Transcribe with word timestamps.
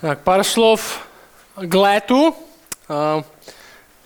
Tak 0.00 0.18
pár 0.18 0.44
slov 0.44 1.08
k 1.56 1.74
létu. 1.74 2.28
Uh, 2.28 2.34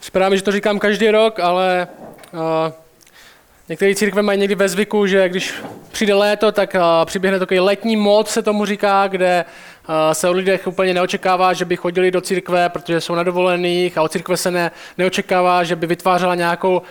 připadá 0.00 0.28
mi, 0.28 0.36
že 0.36 0.42
to 0.42 0.52
říkám 0.52 0.78
každý 0.78 1.10
rok, 1.10 1.40
ale 1.40 1.88
uh, 2.32 2.40
některé 3.68 3.94
církve 3.94 4.22
mají 4.22 4.38
někdy 4.38 4.54
ve 4.54 4.68
zvyku, 4.68 5.06
že 5.06 5.28
když 5.28 5.54
přijde 5.92 6.14
léto, 6.14 6.52
tak 6.52 6.74
uh, 6.74 6.80
přiběhne 7.04 7.38
takový 7.38 7.60
letní 7.60 7.96
mod, 7.96 8.28
se 8.28 8.42
tomu 8.42 8.64
říká, 8.64 9.08
kde 9.08 9.44
se 10.12 10.28
o 10.28 10.32
lidech 10.32 10.66
úplně 10.66 10.94
neočekává, 10.94 11.52
že 11.52 11.64
by 11.64 11.76
chodili 11.76 12.10
do 12.10 12.20
církve, 12.20 12.68
protože 12.68 13.00
jsou 13.00 13.14
na 13.14 13.22
dovolených 13.22 13.98
a 13.98 14.02
od 14.02 14.12
církve 14.12 14.36
se 14.36 14.50
ne, 14.50 14.70
neočekává, 14.98 15.64
že 15.64 15.76
by 15.76 15.86
vytvářela 15.86 16.34
nějakou 16.34 16.82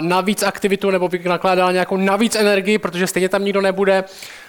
navíc 0.00 0.42
aktivitu 0.42 0.90
nebo 0.90 1.08
by 1.08 1.18
nakládala 1.18 1.72
nějakou 1.72 1.96
navíc 1.96 2.36
energii, 2.36 2.78
protože 2.78 3.06
stejně 3.06 3.28
tam 3.28 3.44
nikdo 3.44 3.60
nebude. 3.60 4.04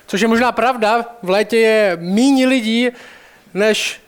Což 0.08 0.22
je 0.22 0.27
možná 0.27 0.52
pravda, 0.52 1.05
v 1.23 1.30
létě 1.30 1.58
je 1.58 1.98
méně 2.02 2.48
lidí, 2.48 2.90
než 3.53 4.02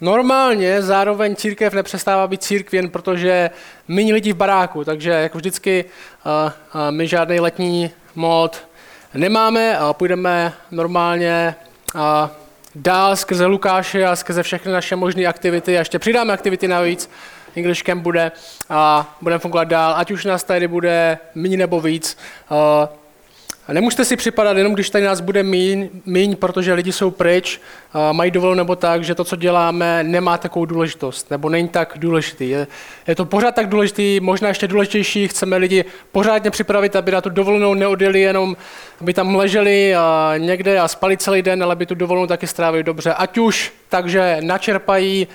normálně 0.00 0.82
zároveň 0.82 1.36
církev 1.36 1.74
nepřestává 1.74 2.26
být 2.26 2.42
církví 2.42 2.76
jen 2.76 2.90
protože 2.90 3.50
méně 3.88 4.14
lidí 4.14 4.32
v 4.32 4.36
baráku, 4.36 4.84
takže 4.84 5.10
jako 5.10 5.38
vždycky 5.38 5.84
my 6.90 7.06
žádný 7.06 7.40
letní 7.40 7.90
mod 8.14 8.68
nemáme 9.14 9.78
a 9.78 9.92
půjdeme 9.92 10.52
normálně 10.70 11.54
dál 12.74 13.16
skrze 13.16 13.46
Lukáše 13.46 14.06
a 14.06 14.16
skrze 14.16 14.42
všechny 14.42 14.72
naše 14.72 14.96
možné 14.96 15.26
aktivity. 15.26 15.76
A 15.76 15.78
ještě 15.78 15.98
přidáme 15.98 16.32
aktivity 16.32 16.68
navíc, 16.68 17.10
English 17.56 17.82
Camp 17.82 18.02
bude 18.02 18.32
a 18.68 19.16
budeme 19.20 19.38
fungovat 19.38 19.64
dál, 19.64 19.94
ať 19.96 20.10
už 20.10 20.24
nás 20.24 20.44
tady 20.44 20.68
bude 20.68 21.18
méně 21.34 21.56
nebo 21.56 21.80
víc. 21.80 22.18
A 23.68 23.72
nemusíte 23.72 24.04
si 24.04 24.16
připadat 24.16 24.56
jenom, 24.56 24.74
když 24.74 24.90
tady 24.90 25.04
nás 25.04 25.20
bude 25.20 25.42
míň, 25.42 25.88
míň 26.06 26.36
protože 26.36 26.74
lidi 26.74 26.92
jsou 26.92 27.10
pryč, 27.10 27.60
mají 28.12 28.30
dovolenou 28.30 28.56
nebo 28.58 28.76
tak, 28.76 29.04
že 29.04 29.14
to, 29.14 29.24
co 29.24 29.36
děláme, 29.36 30.02
nemá 30.02 30.38
takovou 30.38 30.64
důležitost, 30.64 31.30
nebo 31.30 31.48
není 31.48 31.68
tak 31.68 31.92
důležitý. 31.96 32.48
Je, 32.48 32.66
je 33.06 33.14
to 33.14 33.24
pořád 33.24 33.54
tak 33.54 33.68
důležitý, 33.68 34.20
možná 34.20 34.48
ještě 34.48 34.68
důležitější, 34.68 35.28
chceme 35.28 35.56
lidi 35.56 35.84
pořádně 36.12 36.50
připravit, 36.50 36.96
aby 36.96 37.12
na 37.12 37.20
tu 37.20 37.30
dovolenou 37.30 37.74
neodjeli 37.74 38.20
jenom, 38.20 38.56
aby 39.00 39.14
tam 39.14 39.34
leželi 39.34 39.94
a 39.94 40.34
někde 40.38 40.80
a 40.80 40.88
spali 40.88 41.16
celý 41.16 41.42
den, 41.42 41.62
ale 41.62 41.72
aby 41.72 41.86
tu 41.86 41.94
dovolenou 41.94 42.26
taky 42.26 42.46
strávili 42.46 42.82
dobře. 42.82 43.14
Ať 43.14 43.38
už 43.38 43.72
takže 43.88 44.36
načerpají 44.40 45.28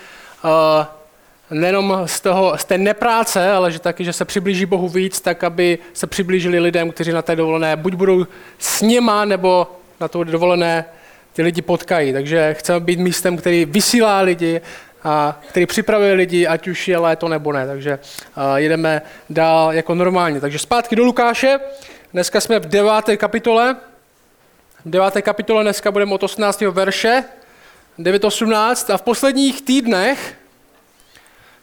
nejenom 1.51 2.01
z, 2.05 2.19
toho, 2.19 2.57
z 2.57 2.65
té 2.65 2.77
nepráce, 2.77 3.51
ale 3.51 3.71
že 3.71 3.79
taky, 3.79 4.05
že 4.05 4.13
se 4.13 4.25
přiblíží 4.25 4.65
Bohu 4.65 4.89
víc, 4.89 5.21
tak 5.21 5.43
aby 5.43 5.79
se 5.93 6.07
přiblížili 6.07 6.59
lidem, 6.59 6.91
kteří 6.91 7.11
na 7.11 7.21
té 7.21 7.35
dovolené 7.35 7.75
buď 7.75 7.93
budou 7.93 8.27
s 8.59 8.81
něma, 8.81 9.25
nebo 9.25 9.67
na 9.99 10.07
to 10.07 10.23
dovolené 10.23 10.85
ty 11.33 11.41
lidi 11.41 11.61
potkají. 11.61 12.13
Takže 12.13 12.53
chceme 12.53 12.79
být 12.79 12.99
místem, 12.99 13.37
který 13.37 13.65
vysílá 13.65 14.19
lidi 14.19 14.61
a 15.03 15.39
který 15.49 15.65
připravuje 15.65 16.13
lidi, 16.13 16.47
ať 16.47 16.67
už 16.67 16.87
je 16.87 16.97
léto 16.97 17.27
nebo 17.27 17.51
ne. 17.51 17.67
Takže 17.67 17.99
uh, 18.37 18.55
jedeme 18.55 19.01
dál 19.29 19.73
jako 19.73 19.95
normálně. 19.95 20.41
Takže 20.41 20.59
zpátky 20.59 20.95
do 20.95 21.03
Lukáše. 21.03 21.59
Dneska 22.13 22.41
jsme 22.41 22.59
v 22.59 22.65
deváté 22.65 23.17
kapitole. 23.17 23.75
V 24.85 24.89
deváté 24.89 25.21
kapitole 25.21 25.63
dneska 25.63 25.91
budeme 25.91 26.13
od 26.13 26.23
18. 26.23 26.61
verše 26.61 27.23
9.18 27.99 28.93
a 28.93 28.97
v 28.97 29.01
posledních 29.01 29.61
týdnech 29.61 30.40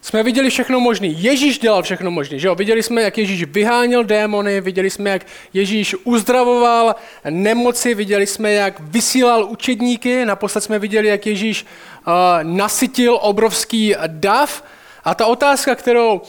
jsme 0.00 0.22
viděli 0.22 0.50
všechno 0.50 0.80
možné. 0.80 1.06
Ježíš 1.06 1.58
dělal 1.58 1.82
všechno 1.82 2.10
možné. 2.10 2.38
Že 2.38 2.48
jo? 2.48 2.54
Viděli 2.54 2.82
jsme, 2.82 3.02
jak 3.02 3.18
Ježíš 3.18 3.44
vyháněl 3.44 4.04
démony, 4.04 4.60
viděli 4.60 4.90
jsme, 4.90 5.10
jak 5.10 5.26
Ježíš 5.52 5.96
uzdravoval 6.04 6.96
nemoci, 7.30 7.94
viděli 7.94 8.26
jsme, 8.26 8.52
jak 8.52 8.80
vysílal 8.80 9.44
učedníky, 9.44 10.24
naposled 10.24 10.60
jsme 10.60 10.78
viděli, 10.78 11.08
jak 11.08 11.26
Ježíš 11.26 11.66
uh, 12.06 12.12
nasytil 12.42 13.18
obrovský 13.22 13.94
dav. 14.06 14.64
A 15.04 15.14
ta 15.14 15.26
otázka, 15.26 15.74
kterou 15.74 16.22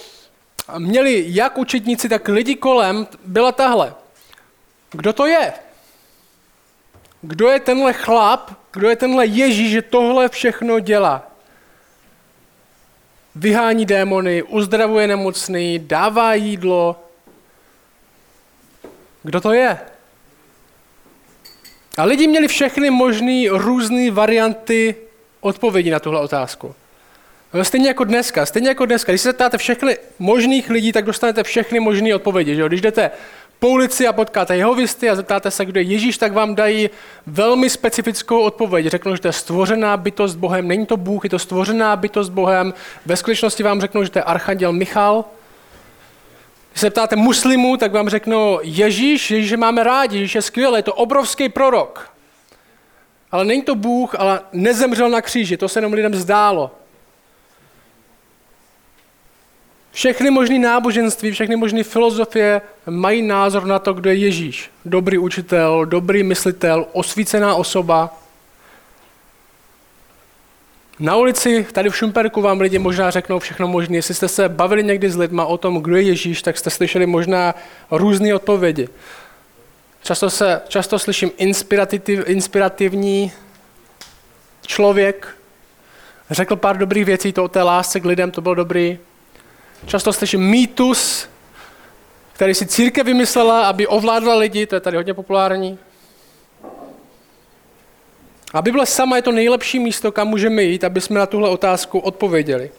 měli 0.78 1.26
jak 1.28 1.58
učedníci, 1.58 2.10
tak 2.10 2.28
lidi 2.28 2.56
kolem, 2.56 3.08
byla 3.26 3.52
tahle. 3.52 3.94
Kdo 4.92 5.14
to 5.14 5.26
je? 5.26 5.54
Kdo 7.22 7.50
je 7.50 7.60
tenhle 7.60 7.94
chlap, 7.94 8.52
kdo 8.72 8.90
je 8.90 8.96
tenhle 8.96 9.26
Ježíš, 9.26 9.72
že 9.72 9.82
tohle 9.82 10.30
všechno 10.30 10.80
dělá? 10.80 11.29
Vyhání 13.40 13.86
démony, 13.86 14.44
uzdravuje 14.44 15.08
nemocný, 15.08 15.80
dává 15.80 16.34
jídlo. 16.34 17.04
Kdo 19.24 19.42
to 19.42 19.54
je? 19.54 19.78
A 21.98 22.04
lidi 22.04 22.28
měli 22.28 22.48
všechny 22.48 22.90
možné 22.90 23.44
různé 23.50 24.12
varianty 24.12 24.96
odpovědi 25.42 25.92
na 25.92 26.00
tuhle 26.00 26.20
otázku. 26.20 26.76
No, 27.54 27.64
stejně 27.64 27.88
jako 27.88 28.04
dneska, 28.04 28.46
stejně 28.46 28.70
jako 28.70 28.86
dneska. 28.86 29.12
Když 29.12 29.22
se 29.22 29.30
zeptáte 29.30 29.58
všechny 29.58 29.98
možných 30.20 30.70
lidí, 30.70 30.92
tak 30.92 31.06
dostanete 31.06 31.44
všechny 31.44 31.80
možné 31.80 32.16
odpovědi. 32.16 32.56
Že 32.56 32.62
jo? 32.62 32.68
Když 32.68 32.82
jdete 32.82 33.12
po 33.60 33.70
ulici 33.70 34.08
a 34.08 34.14
potkáte 34.14 34.58
jehovisty 34.58 35.10
a 35.10 35.16
zeptáte 35.16 35.52
se, 35.52 35.66
kdo 35.66 35.80
je 35.80 35.84
Ježíš, 35.84 36.18
tak 36.18 36.34
vám 36.34 36.56
dají 36.56 36.90
velmi 37.28 37.70
specifickou 37.70 38.42
odpověď. 38.42 38.88
Řeknou, 38.88 39.16
že 39.16 39.22
to 39.22 39.28
je 39.28 39.34
stvořená 39.34 39.98
bytost 39.98 40.38
Bohem, 40.38 40.68
není 40.68 40.86
to 40.86 40.98
Bůh, 40.98 41.24
je 41.24 41.30
to 41.30 41.40
stvořená 41.40 41.96
bytost 41.96 42.32
Bohem. 42.32 42.74
Ve 43.06 43.18
skutečnosti 43.18 43.64
vám 43.64 43.82
řeknou, 43.82 44.04
že 44.04 44.10
to 44.10 44.20
je 44.20 44.24
archanděl 44.24 44.74
Michal. 44.74 45.26
Když 46.72 46.82
se 46.82 46.90
ptáte 46.90 47.16
muslimů, 47.16 47.78
tak 47.78 47.92
vám 47.92 48.10
řeknou 48.10 48.60
Ježíš, 48.64 49.32
Ježíš 49.32 49.54
máme 49.54 49.84
rádi, 49.84 50.18
Ježíš 50.18 50.36
je 50.36 50.42
skvělý, 50.42 50.76
je 50.76 50.84
to 50.84 50.94
obrovský 50.94 51.50
prorok. 51.50 52.12
Ale 53.32 53.46
není 53.46 53.62
to 53.62 53.76
Bůh, 53.76 54.16
ale 54.20 54.42
nezemřel 54.54 55.10
na 55.10 55.22
kříži, 55.22 55.58
to 55.58 55.70
se 55.70 55.78
jenom 55.80 55.94
lidem 55.94 56.16
zdálo. 56.16 56.79
Všechny 60.00 60.32
možné 60.32 60.60
náboženství, 60.60 61.32
všechny 61.32 61.56
možné 61.56 61.84
filozofie 61.84 62.62
mají 62.88 63.22
názor 63.22 63.66
na 63.66 63.80
to, 63.80 63.94
kdo 63.94 64.10
je 64.10 64.16
Ježíš. 64.16 64.72
Dobrý 64.86 65.18
učitel, 65.18 65.86
dobrý 65.86 66.24
myslitel, 66.24 66.86
osvícená 66.92 67.56
osoba. 67.56 68.18
Na 71.00 71.16
ulici, 71.16 71.68
tady 71.72 71.90
v 71.90 71.98
Šumperku 71.98 72.42
vám 72.42 72.62
lidi 72.62 72.80
možná 72.80 73.12
řeknou 73.12 73.40
všechno 73.40 73.68
možné. 73.68 73.96
Jestli 73.98 74.14
jste 74.14 74.28
se 74.28 74.50
bavili 74.50 74.84
někdy 74.84 75.10
s 75.10 75.18
lidma 75.18 75.46
o 75.46 75.58
tom, 75.58 75.82
kdo 75.82 75.96
je 75.96 76.02
Ježíš, 76.02 76.42
tak 76.42 76.58
jste 76.58 76.70
slyšeli 76.70 77.06
možná 77.06 77.56
různé 77.92 78.36
odpovědi. 78.36 78.90
Často, 80.04 80.30
se, 80.30 80.62
často 80.68 81.00
slyším 81.00 81.32
inspirativ, 81.38 82.24
inspirativní 82.26 83.32
člověk, 84.68 85.36
řekl 86.32 86.56
pár 86.56 86.78
dobrých 86.78 87.06
věcí, 87.06 87.34
to 87.34 87.44
o 87.44 87.48
té 87.48 87.64
lásce 87.64 88.00
k 88.00 88.06
lidem, 88.06 88.32
to 88.32 88.42
bylo 88.42 88.56
dobrý. 88.56 89.00
Často 89.86 90.14
slyším 90.14 90.42
mýtus, 90.42 91.28
který 92.34 92.54
si 92.54 92.66
církev 92.66 93.06
vymyslela, 93.06 93.68
aby 93.68 93.88
ovládla 93.88 94.36
lidi, 94.36 94.66
to 94.66 94.76
je 94.76 94.80
tady 94.80 94.98
hodně 94.98 95.14
populární. 95.14 95.80
A 98.54 98.62
Bible 98.62 98.86
sama 98.86 99.16
je 99.16 99.22
to 99.22 99.32
nejlepší 99.32 99.80
místo, 99.80 100.12
kam 100.12 100.28
můžeme 100.28 100.64
jít, 100.64 100.84
aby 100.84 101.02
jsme 101.02 101.20
na 101.20 101.26
tuhle 101.26 101.50
otázku 101.50 102.00
odpověděli. 102.00 102.72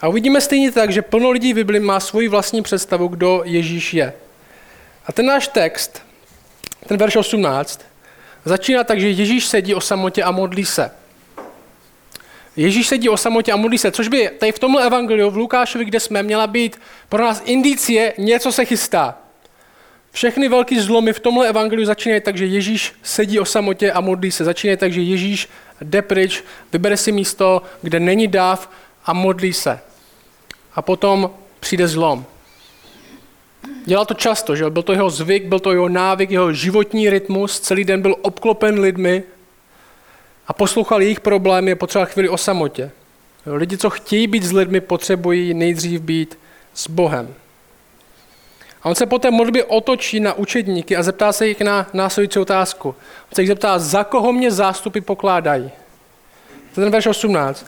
A 0.00 0.08
uvidíme 0.08 0.40
stejně 0.40 0.72
tak, 0.72 0.92
že 0.92 1.02
plno 1.02 1.30
lidí 1.30 1.52
v 1.52 1.56
Bibli 1.56 1.80
má 1.80 2.00
svoji 2.00 2.28
vlastní 2.28 2.62
představu, 2.62 3.08
kdo 3.08 3.42
Ježíš 3.44 3.94
je. 3.94 4.12
A 5.06 5.12
ten 5.12 5.26
náš 5.26 5.48
text, 5.48 6.02
ten 6.86 6.96
verš 6.96 7.16
18, 7.16 7.80
začíná 8.44 8.84
tak, 8.84 9.00
že 9.00 9.10
Ježíš 9.10 9.46
sedí 9.46 9.74
o 9.74 9.80
samotě 9.80 10.22
a 10.22 10.30
modlí 10.30 10.64
se. 10.64 10.90
Ježíš 12.56 12.86
sedí 12.86 13.08
o 13.08 13.16
samotě 13.16 13.52
a 13.52 13.56
modlí 13.56 13.78
se, 13.78 13.90
což 13.90 14.08
by 14.08 14.30
tady 14.38 14.52
v 14.52 14.58
tomhle 14.58 14.86
evangeliu, 14.86 15.30
v 15.30 15.36
Lukášovi, 15.36 15.84
kde 15.84 16.00
jsme, 16.00 16.22
měla 16.22 16.46
být 16.46 16.80
pro 17.08 17.24
nás 17.24 17.42
indicie, 17.44 18.14
něco 18.18 18.52
se 18.52 18.64
chystá. 18.64 19.18
Všechny 20.12 20.48
velké 20.48 20.82
zlomy 20.82 21.12
v 21.12 21.20
tomhle 21.20 21.48
evangeliu 21.48 21.86
začínají 21.86 22.20
tak, 22.20 22.36
že 22.36 22.46
Ježíš 22.46 22.92
sedí 23.02 23.40
o 23.40 23.44
samotě 23.44 23.92
a 23.92 24.00
modlí 24.00 24.30
se. 24.30 24.44
Začínají 24.44 24.76
tak, 24.76 24.92
že 24.92 25.00
Ježíš 25.00 25.48
jde 25.80 26.02
pryč, 26.02 26.44
vybere 26.72 26.96
si 26.96 27.12
místo, 27.12 27.62
kde 27.82 28.00
není 28.00 28.28
dáv 28.28 28.70
a 29.04 29.12
modlí 29.12 29.52
se. 29.52 29.80
A 30.74 30.82
potom 30.82 31.30
přijde 31.60 31.88
zlom. 31.88 32.24
Dělal 33.84 34.06
to 34.06 34.14
často, 34.14 34.56
že 34.56 34.70
byl 34.70 34.82
to 34.82 34.92
jeho 34.92 35.10
zvyk, 35.10 35.44
byl 35.44 35.58
to 35.58 35.72
jeho 35.72 35.88
návyk, 35.88 36.30
jeho 36.30 36.52
životní 36.52 37.10
rytmus, 37.10 37.60
celý 37.60 37.84
den 37.84 38.02
byl 38.02 38.16
obklopen 38.22 38.80
lidmi, 38.80 39.22
a 40.46 40.52
poslouchal 40.52 41.02
jejich 41.02 41.20
problémy, 41.20 41.74
potřeba 41.74 42.04
chvíli 42.04 42.28
o 42.28 42.38
samotě. 42.38 42.90
Lidi, 43.46 43.78
co 43.78 43.90
chtějí 43.90 44.26
být 44.26 44.42
s 44.42 44.52
lidmi, 44.52 44.80
potřebují 44.80 45.54
nejdřív 45.54 46.00
být 46.00 46.38
s 46.74 46.90
Bohem. 46.90 47.34
A 48.82 48.88
on 48.88 48.94
se 48.94 49.06
poté 49.06 49.30
modlitbě 49.30 49.64
otočí 49.64 50.20
na 50.20 50.32
učedníky 50.34 50.96
a 50.96 51.02
zeptá 51.02 51.32
se 51.32 51.46
jich 51.46 51.60
na 51.60 51.86
následující 51.92 52.38
otázku. 52.38 52.88
On 52.88 53.34
se 53.34 53.42
jich 53.42 53.48
zeptá, 53.48 53.78
za 53.78 54.04
koho 54.04 54.32
mě 54.32 54.50
zástupy 54.50 55.00
pokládají. 55.00 55.70
To 56.74 56.80
je 56.80 56.84
ten 56.84 56.92
verš 56.92 57.06
18. 57.06 57.66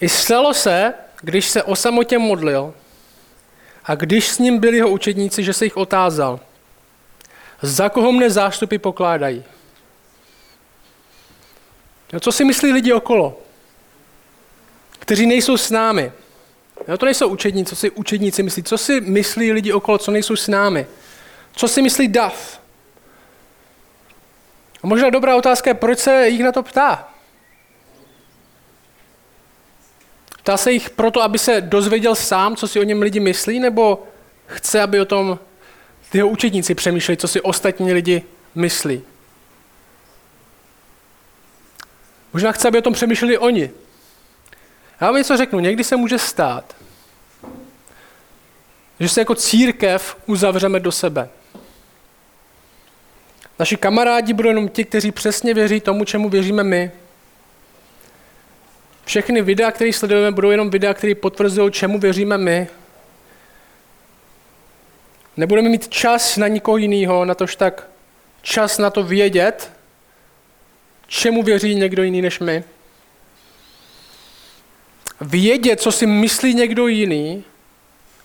I 0.00 0.08
stalo 0.08 0.54
se, 0.54 0.94
když 1.20 1.48
se 1.48 1.62
o 1.62 1.76
samotě 1.76 2.18
modlil 2.18 2.74
a 3.84 3.94
když 3.94 4.28
s 4.28 4.38
ním 4.38 4.58
byli 4.58 4.76
jeho 4.76 4.90
učedníci, 4.90 5.44
že 5.44 5.52
se 5.52 5.64
jich 5.64 5.76
otázal, 5.76 6.40
za 7.62 7.88
koho 7.88 8.12
mne 8.12 8.30
zástupy 8.30 8.78
pokládají. 8.78 9.44
No, 12.12 12.20
co 12.20 12.32
si 12.32 12.44
myslí 12.44 12.72
lidi 12.72 12.92
okolo, 12.92 13.38
kteří 14.98 15.26
nejsou 15.26 15.56
s 15.56 15.70
námi? 15.70 16.12
No, 16.88 16.98
to 16.98 17.06
nejsou 17.06 17.28
učedníci, 17.28 17.70
co 17.70 17.76
si 17.76 17.90
učedníci 17.90 18.42
myslí. 18.42 18.62
Co 18.62 18.78
si 18.78 19.00
myslí 19.00 19.52
lidi 19.52 19.72
okolo, 19.72 19.98
co 19.98 20.10
nejsou 20.10 20.36
s 20.36 20.48
námi? 20.48 20.86
Co 21.52 21.68
si 21.68 21.82
myslí 21.82 22.08
Dav? 22.08 22.60
A 24.82 24.86
možná 24.86 25.10
dobrá 25.10 25.36
otázka 25.36 25.70
je, 25.70 25.74
proč 25.74 25.98
se 25.98 26.28
jich 26.28 26.42
na 26.42 26.52
to 26.52 26.62
ptá? 26.62 27.08
Ptá 30.38 30.56
se 30.56 30.72
jich 30.72 30.90
proto, 30.90 31.22
aby 31.22 31.38
se 31.38 31.60
dozvěděl 31.60 32.14
sám, 32.14 32.56
co 32.56 32.68
si 32.68 32.80
o 32.80 32.82
něm 32.82 33.02
lidi 33.02 33.20
myslí, 33.20 33.60
nebo 33.60 34.06
chce, 34.46 34.80
aby 34.80 35.00
o 35.00 35.04
tom 35.04 35.38
jeho 36.14 36.28
učedníci 36.28 36.74
přemýšleli, 36.74 37.16
co 37.16 37.28
si 37.28 37.40
ostatní 37.40 37.92
lidi 37.92 38.22
myslí? 38.54 39.02
Možná 42.32 42.52
chce, 42.52 42.68
aby 42.68 42.78
o 42.78 42.82
tom 42.82 42.92
přemýšleli 42.92 43.38
oni. 43.38 43.70
Já 45.00 45.06
vám 45.06 45.16
něco 45.16 45.36
řeknu, 45.36 45.60
někdy 45.60 45.84
se 45.84 45.96
může 45.96 46.18
stát, 46.18 46.76
že 49.00 49.08
se 49.08 49.20
jako 49.20 49.34
církev 49.34 50.16
uzavřeme 50.26 50.80
do 50.80 50.92
sebe. 50.92 51.28
Naši 53.58 53.76
kamarádi 53.76 54.32
budou 54.32 54.48
jenom 54.48 54.68
ti, 54.68 54.84
kteří 54.84 55.12
přesně 55.12 55.54
věří 55.54 55.80
tomu, 55.80 56.04
čemu 56.04 56.28
věříme 56.28 56.64
my. 56.64 56.90
Všechny 59.04 59.42
videa, 59.42 59.70
které 59.70 59.92
sledujeme, 59.92 60.32
budou 60.32 60.50
jenom 60.50 60.70
videa, 60.70 60.94
které 60.94 61.14
potvrzují, 61.14 61.72
čemu 61.72 61.98
věříme 61.98 62.38
my. 62.38 62.68
Nebudeme 65.36 65.68
mít 65.68 65.88
čas 65.88 66.36
na 66.36 66.48
nikoho 66.48 66.76
jiného, 66.76 67.24
na 67.24 67.34
tož 67.34 67.56
tak 67.56 67.88
čas 68.42 68.78
na 68.78 68.90
to 68.90 69.02
vědět, 69.02 69.72
čemu 71.10 71.42
věří 71.42 71.74
někdo 71.74 72.02
jiný 72.02 72.22
než 72.22 72.38
my. 72.38 72.64
Vědět, 75.20 75.80
co 75.80 75.92
si 75.92 76.06
myslí 76.06 76.54
někdo 76.54 76.86
jiný, 76.86 77.44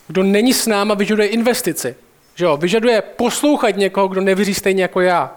kdo 0.08 0.24
není 0.24 0.54
s 0.54 0.68
náma, 0.68 0.94
vyžaduje 0.94 1.28
investici. 1.28 1.96
Že 2.36 2.46
jo? 2.46 2.58
Vyžaduje 2.58 3.02
poslouchat 3.02 3.78
někoho, 3.78 4.08
kdo 4.08 4.22
nevěří 4.22 4.54
stejně 4.54 4.82
jako 4.82 5.02
já. 5.02 5.36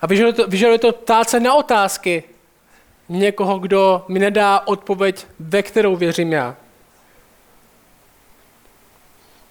A 0.00 0.06
vyžaduje 0.06 0.32
to, 0.32 0.46
vyžaduje 0.46 0.78
to 0.78 0.92
ptát 0.92 1.30
se 1.30 1.40
na 1.40 1.54
otázky 1.54 2.22
někoho, 3.08 3.58
kdo 3.58 4.04
mi 4.08 4.18
nedá 4.18 4.60
odpověď, 4.66 5.26
ve 5.38 5.62
kterou 5.62 5.96
věřím 5.96 6.32
já. 6.32 6.56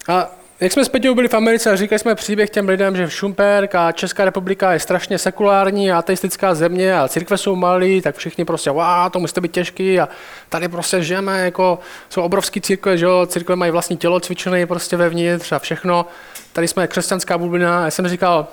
A 0.08 0.30
jak 0.62 0.72
jsme 0.72 0.84
zpětně 0.84 1.14
byli 1.14 1.28
v 1.28 1.34
Americe 1.34 1.70
a 1.70 1.76
říkali 1.76 1.98
jsme 1.98 2.14
příběh 2.14 2.50
těm 2.50 2.68
lidem, 2.68 2.96
že 2.96 3.10
Šumperk 3.10 3.74
a 3.74 3.92
Česká 3.92 4.24
republika 4.24 4.72
je 4.72 4.80
strašně 4.80 5.18
sekulární 5.18 5.92
a 5.92 5.98
ateistická 5.98 6.54
země 6.54 6.98
a 6.98 7.08
církve 7.08 7.38
jsou 7.38 7.56
malý, 7.56 8.00
tak 8.00 8.16
všichni 8.16 8.44
prostě, 8.44 8.70
wow, 8.70 9.10
to 9.10 9.18
musí 9.18 9.40
být 9.40 9.52
těžký 9.52 10.00
a 10.00 10.08
tady 10.48 10.68
prostě 10.68 11.02
žijeme, 11.02 11.44
jako 11.44 11.78
jsou 12.08 12.22
obrovský 12.22 12.60
církve, 12.60 12.98
že 12.98 13.04
jo, 13.04 13.26
církve 13.26 13.56
mají 13.56 13.72
vlastní 13.72 13.96
tělo 13.96 14.20
cvičené 14.20 14.66
prostě 14.66 14.96
vevnitř 14.96 15.52
a 15.52 15.58
všechno. 15.58 16.06
Tady 16.52 16.68
jsme 16.68 16.86
křesťanská 16.86 17.38
bublina 17.38 17.80
a 17.80 17.84
já 17.84 17.90
jsem 17.90 18.08
říkal, 18.08 18.46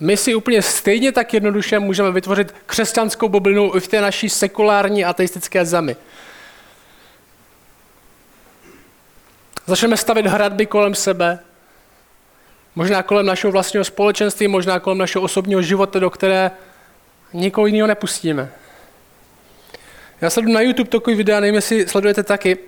my 0.00 0.16
si 0.16 0.34
úplně 0.34 0.62
stejně 0.62 1.12
tak 1.12 1.34
jednoduše 1.34 1.78
můžeme 1.78 2.10
vytvořit 2.10 2.54
křesťanskou 2.66 3.28
bublinu 3.28 3.76
i 3.76 3.80
v 3.80 3.88
té 3.88 4.00
naší 4.00 4.28
sekulární 4.28 5.04
ateistické 5.04 5.64
zemi. 5.64 5.96
Začneme 9.70 9.96
stavit 9.96 10.26
hradby 10.26 10.66
kolem 10.66 10.94
sebe, 10.94 11.38
možná 12.74 13.02
kolem 13.02 13.26
našeho 13.26 13.52
vlastního 13.52 13.84
společenství, 13.84 14.48
možná 14.48 14.80
kolem 14.80 14.98
našeho 14.98 15.22
osobního 15.22 15.62
života, 15.62 15.98
do 15.98 16.10
které 16.10 16.50
nikoho 17.32 17.66
jiného 17.66 17.86
nepustíme. 17.86 18.52
Já 20.20 20.30
sleduju 20.30 20.54
na 20.54 20.60
YouTube 20.60 20.90
takový 20.90 21.16
videa, 21.16 21.40
nevím, 21.40 21.54
jestli 21.54 21.88
sledujete 21.88 22.22
taky, 22.22 22.58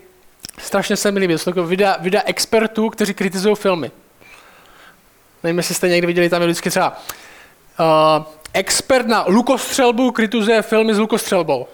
strašně 0.59 0.97
se 0.97 1.13
mi 1.13 1.21
líbí, 1.21 1.39
jsou 1.39 1.45
takové 1.45 1.67
videa, 1.67 1.97
videa 2.01 2.23
expertů, 2.27 2.91
kteří 2.91 3.15
kritizují 3.15 3.57
filmy. 3.57 3.91
Nevím, 5.43 5.57
jestli 5.57 5.75
jste 5.75 5.89
někdy 5.89 6.07
viděli, 6.07 6.29
tam 6.29 6.43
je 6.43 6.49
vždycky 6.49 6.71
třeba 6.71 7.03
uh, 7.81 8.25
expert 8.53 9.07
na 9.07 9.25
lukostřelbu 9.29 10.11
kritizuje 10.11 10.63
filmy 10.63 10.95
s 10.95 10.99
lukostřelbou. 10.99 11.67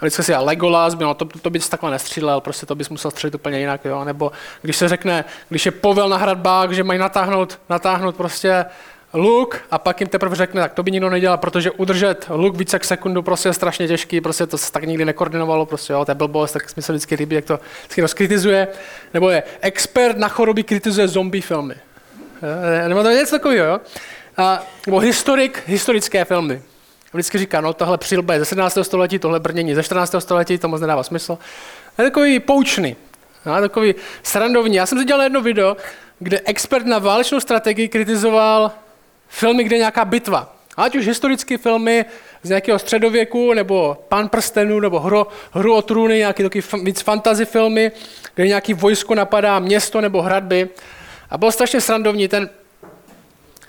Vždycky 0.00 0.22
si, 0.22 0.34
a 0.34 0.40
Legolas, 0.40 0.94
no, 0.94 1.14
to, 1.14 1.24
to 1.24 1.50
bys 1.50 1.68
takhle 1.68 1.90
nestřílel, 1.90 2.40
prostě 2.40 2.66
to 2.66 2.74
bys 2.74 2.88
musel 2.88 3.10
střelit 3.10 3.34
úplně 3.34 3.58
jinak, 3.58 3.84
jo? 3.84 4.04
nebo 4.04 4.32
když 4.62 4.76
se 4.76 4.88
řekne, 4.88 5.24
když 5.48 5.66
je 5.66 5.72
povel 5.72 6.08
na 6.08 6.16
hradbách, 6.16 6.70
že 6.70 6.84
mají 6.84 6.98
natáhnout, 6.98 7.60
natáhnout 7.68 8.16
prostě 8.16 8.64
luk 9.14 9.60
a 9.70 9.78
pak 9.78 10.00
jim 10.00 10.08
teprve 10.08 10.36
řekne, 10.36 10.60
tak 10.60 10.74
to 10.74 10.82
by 10.82 10.90
nikdo 10.90 11.10
nedělal, 11.10 11.38
protože 11.38 11.70
udržet 11.70 12.26
luk 12.28 12.56
více 12.56 12.76
jak 12.76 12.84
sekundu 12.84 13.22
prostě 13.22 13.48
je 13.48 13.52
strašně 13.52 13.88
těžký, 13.88 14.20
prostě 14.20 14.46
to 14.46 14.58
se 14.58 14.72
tak 14.72 14.84
nikdy 14.84 15.04
nekoordinovalo, 15.04 15.66
prostě 15.66 15.92
jo, 15.92 16.04
to 16.04 16.10
je 16.10 16.14
blbost, 16.14 16.52
tak 16.52 16.76
mi 16.76 16.82
se 16.82 16.92
vždycky 16.92 17.14
líbí, 17.14 17.36
jak 17.36 17.44
to 17.44 17.60
vždycky 17.80 18.00
rozkritizuje. 18.00 18.68
Nebo 19.14 19.30
je 19.30 19.42
expert 19.60 20.18
na 20.18 20.28
choroby 20.28 20.62
kritizuje 20.62 21.08
zombie 21.08 21.42
filmy. 21.42 21.74
Nebo 22.88 23.02
to 23.02 23.08
je 23.08 23.16
něco 23.16 23.30
takového, 23.30 23.66
jo? 23.66 23.80
A, 24.36 24.62
nebo 24.86 24.98
historik, 24.98 25.62
historické 25.66 26.24
filmy. 26.24 26.62
Vždycky 27.12 27.38
říká, 27.38 27.60
no 27.60 27.72
tohle 27.72 27.98
přilba 27.98 28.34
je 28.34 28.40
ze 28.40 28.44
17. 28.44 28.78
století, 28.82 29.18
tohle 29.18 29.40
brnění 29.40 29.74
ze 29.74 29.82
14. 29.82 30.14
století, 30.18 30.58
to 30.58 30.68
moc 30.68 30.80
nedává 30.80 31.02
smysl. 31.02 31.38
Je 31.98 32.04
takový 32.04 32.40
poučný, 32.40 32.96
no, 33.46 33.60
takový 33.60 33.94
srandovní. 34.22 34.76
Já 34.76 34.86
jsem 34.86 34.98
si 34.98 35.04
dělal 35.04 35.22
jedno 35.22 35.40
video, 35.40 35.76
kde 36.18 36.40
expert 36.44 36.86
na 36.86 36.98
válečnou 36.98 37.40
strategii 37.40 37.88
kritizoval 37.88 38.72
filmy, 39.28 39.64
kde 39.64 39.76
je 39.76 39.78
nějaká 39.78 40.04
bitva. 40.04 40.54
Ať 40.76 40.96
už 40.96 41.06
historické 41.06 41.58
filmy 41.58 42.04
z 42.42 42.48
nějakého 42.48 42.78
středověku, 42.78 43.54
nebo 43.54 44.04
Pan 44.08 44.28
prstenů, 44.28 44.80
nebo 44.80 45.00
Hru, 45.00 45.26
hru 45.52 45.74
o 45.74 45.82
trůny, 45.82 46.18
nějaké 46.18 46.42
taky 46.42 46.62
víc 46.82 47.00
fantasy 47.00 47.44
filmy, 47.44 47.92
kde 48.34 48.48
nějaký 48.48 48.74
vojsko 48.74 49.14
napadá 49.14 49.58
město 49.58 50.00
nebo 50.00 50.22
hradby. 50.22 50.68
A 51.30 51.38
bylo 51.38 51.52
strašně 51.52 51.80
srandovní. 51.80 52.28
Ten 52.28 52.50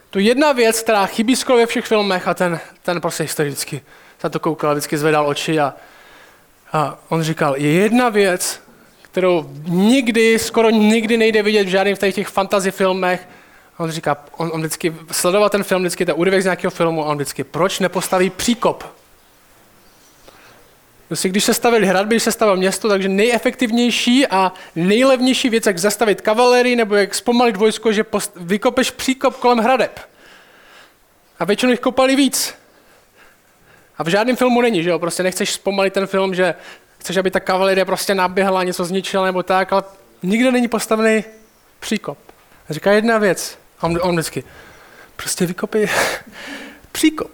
tu 0.09 0.19
jedna 0.19 0.51
věc, 0.51 0.81
která 0.81 1.05
chybí 1.05 1.35
skoro 1.35 1.57
ve 1.57 1.65
všech 1.65 1.85
filmech 1.85 2.27
a 2.27 2.33
ten, 2.33 2.59
ten 2.81 3.01
prostě 3.01 3.23
historicky 3.23 3.81
se 4.19 4.29
to 4.29 4.39
koukal, 4.39 4.71
vždycky 4.71 4.97
zvedal 4.97 5.27
oči 5.27 5.59
a, 5.59 5.73
a 6.73 6.97
on 7.09 7.23
říkal, 7.23 7.55
je 7.57 7.71
jedna 7.71 8.09
věc, 8.09 8.61
kterou 9.01 9.49
nikdy, 9.67 10.39
skoro 10.39 10.69
nikdy 10.69 11.17
nejde 11.17 11.43
vidět 11.43 11.63
v 11.63 11.67
žádných 11.67 11.99
těch 11.99 12.27
fantasy 12.27 12.71
filmech. 12.71 13.27
A 13.77 13.83
on 13.83 13.91
říká, 13.91 14.17
on, 14.37 14.49
on 14.53 14.59
vždycky 14.59 14.95
sledoval 15.11 15.49
ten 15.49 15.63
film, 15.63 15.81
vždycky 15.81 16.05
ten 16.05 16.15
úryvek 16.17 16.41
z 16.41 16.45
nějakého 16.45 16.71
filmu 16.71 17.05
a 17.05 17.05
on 17.05 17.17
vždycky, 17.17 17.43
proč 17.43 17.79
nepostaví 17.79 18.29
příkop? 18.29 18.98
Prostě 21.09 21.29
když 21.29 21.43
se 21.43 21.53
stavili 21.53 21.87
hradby, 21.87 22.15
když 22.15 22.23
se 22.23 22.31
stavilo 22.31 22.57
město, 22.57 22.89
takže 22.89 23.09
nejefektivnější 23.09 24.27
a 24.27 24.53
nejlevnější 24.75 25.49
věc, 25.49 25.65
jak 25.65 25.77
zastavit 25.77 26.21
kavalerii 26.21 26.75
nebo 26.75 26.95
jak 26.95 27.15
zpomalit 27.15 27.57
vojsko, 27.57 27.91
že 27.91 28.03
post- 28.03 28.33
vykopeš 28.35 28.91
příkop 28.91 29.35
kolem 29.35 29.57
hradeb. 29.57 29.99
A 31.39 31.45
většinou 31.45 31.71
jich 31.71 31.79
kopali 31.79 32.15
víc. 32.15 32.53
A 33.97 34.03
v 34.03 34.07
žádném 34.07 34.35
filmu 34.35 34.61
není, 34.61 34.83
že 34.83 34.89
jo? 34.89 34.99
Prostě 34.99 35.23
nechceš 35.23 35.53
zpomalit 35.53 35.93
ten 35.93 36.07
film, 36.07 36.35
že 36.35 36.55
chceš, 36.97 37.17
aby 37.17 37.31
ta 37.31 37.39
kavalerie 37.39 37.85
prostě 37.85 38.15
naběhla, 38.15 38.63
něco 38.63 38.85
zničila 38.85 39.25
nebo 39.25 39.43
tak, 39.43 39.73
ale 39.73 39.83
nikde 40.23 40.51
není 40.51 40.67
postavený 40.67 41.23
příkop. 41.79 42.17
A 42.69 42.73
říká 42.73 42.91
jedna 42.91 43.17
věc. 43.17 43.57
A 43.79 43.85
on, 43.85 43.99
on 44.01 44.15
vždycky, 44.15 44.43
prostě 45.15 45.45
vykopej 45.45 45.89
příkop. 46.91 47.31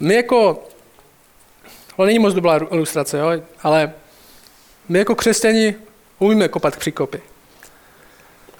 My 0.00 0.14
jako 0.14 0.68
ale 1.98 2.06
není 2.06 2.18
moc 2.18 2.34
dobrá 2.34 2.56
ilustrace, 2.56 3.18
jo? 3.18 3.42
ale 3.62 3.92
my 4.88 4.98
jako 4.98 5.14
křesťani 5.14 5.74
umíme 6.18 6.48
kopat 6.48 6.76
příkopy 6.76 7.22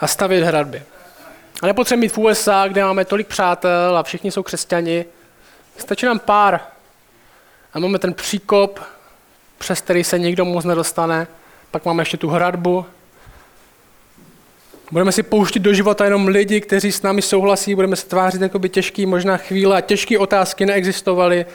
a 0.00 0.06
stavět 0.06 0.44
hradby. 0.44 0.82
A 1.62 1.66
nepotřebujeme 1.66 2.00
mít 2.00 2.12
v 2.12 2.18
USA, 2.18 2.68
kde 2.68 2.84
máme 2.84 3.04
tolik 3.04 3.26
přátel 3.26 3.98
a 3.98 4.02
všichni 4.02 4.30
jsou 4.30 4.42
křesťani. 4.42 5.04
Stačí 5.76 6.06
nám 6.06 6.18
pár. 6.18 6.60
A 7.74 7.78
máme 7.78 7.98
ten 7.98 8.14
příkop, 8.14 8.80
přes 9.58 9.80
který 9.80 10.04
se 10.04 10.18
nikdo 10.18 10.44
moc 10.44 10.64
nedostane. 10.64 11.26
Pak 11.70 11.84
máme 11.84 12.02
ještě 12.02 12.16
tu 12.16 12.28
hradbu. 12.28 12.86
Budeme 14.90 15.12
si 15.12 15.22
pouštět 15.22 15.60
do 15.60 15.74
života 15.74 16.04
jenom 16.04 16.28
lidi, 16.28 16.60
kteří 16.60 16.92
s 16.92 17.02
námi 17.02 17.22
souhlasí, 17.22 17.74
budeme 17.74 17.96
se 17.96 18.06
tvářit 18.06 18.42
jako 18.42 18.58
by 18.58 18.68
těžký 18.68 19.06
možná 19.06 19.36
chvíle 19.36 19.76
a 19.76 19.80
těžké 19.80 20.18
otázky 20.18 20.66
neexistovaly 20.66 21.46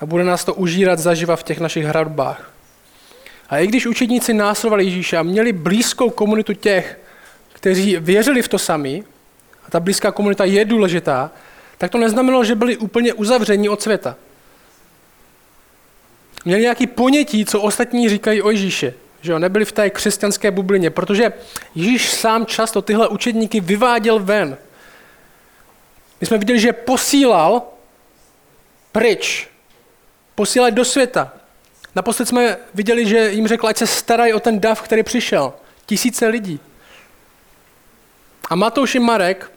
a 0.00 0.06
bude 0.06 0.24
nás 0.24 0.44
to 0.44 0.54
užírat 0.54 0.98
zaživa 0.98 1.36
v 1.36 1.42
těch 1.42 1.60
našich 1.60 1.84
hradbách. 1.84 2.52
A 3.48 3.58
i 3.58 3.66
když 3.66 3.86
učedníci 3.86 4.34
následovali 4.34 4.84
Ježíše 4.84 5.16
a 5.16 5.22
měli 5.22 5.52
blízkou 5.52 6.10
komunitu 6.10 6.52
těch, 6.52 7.00
kteří 7.52 7.96
věřili 7.96 8.42
v 8.42 8.48
to 8.48 8.58
sami, 8.58 9.04
a 9.66 9.70
ta 9.70 9.80
blízká 9.80 10.12
komunita 10.12 10.44
je 10.44 10.64
důležitá, 10.64 11.30
tak 11.78 11.90
to 11.90 11.98
neznamenalo, 11.98 12.44
že 12.44 12.54
byli 12.54 12.76
úplně 12.76 13.12
uzavření 13.12 13.68
od 13.68 13.82
světa. 13.82 14.16
Měli 16.44 16.62
nějaký 16.62 16.86
ponětí, 16.86 17.44
co 17.44 17.60
ostatní 17.60 18.08
říkají 18.08 18.42
o 18.42 18.50
Ježíše. 18.50 18.94
Že 19.20 19.32
jo, 19.32 19.38
nebyli 19.38 19.64
v 19.64 19.72
té 19.72 19.90
křesťanské 19.90 20.50
bublině, 20.50 20.90
protože 20.90 21.32
Ježíš 21.74 22.10
sám 22.10 22.46
často 22.46 22.82
tyhle 22.82 23.08
učedníky 23.08 23.60
vyváděl 23.60 24.18
ven. 24.18 24.56
My 26.20 26.26
jsme 26.26 26.38
viděli, 26.38 26.60
že 26.60 26.72
posílal 26.72 27.62
pryč. 28.92 29.48
Posílat 30.38 30.74
do 30.74 30.84
světa. 30.84 31.32
Naposled 31.94 32.28
jsme 32.28 32.56
viděli, 32.74 33.06
že 33.06 33.30
jim 33.30 33.48
řekl, 33.48 33.66
ať 33.66 33.76
se 33.76 33.86
starají 33.86 34.32
o 34.32 34.40
ten 34.40 34.60
dav, 34.60 34.82
který 34.82 35.02
přišel. 35.02 35.52
Tisíce 35.86 36.26
lidí. 36.26 36.60
A 38.50 38.54
Matouš 38.54 38.94
i 38.94 38.98
Marek, 38.98 39.50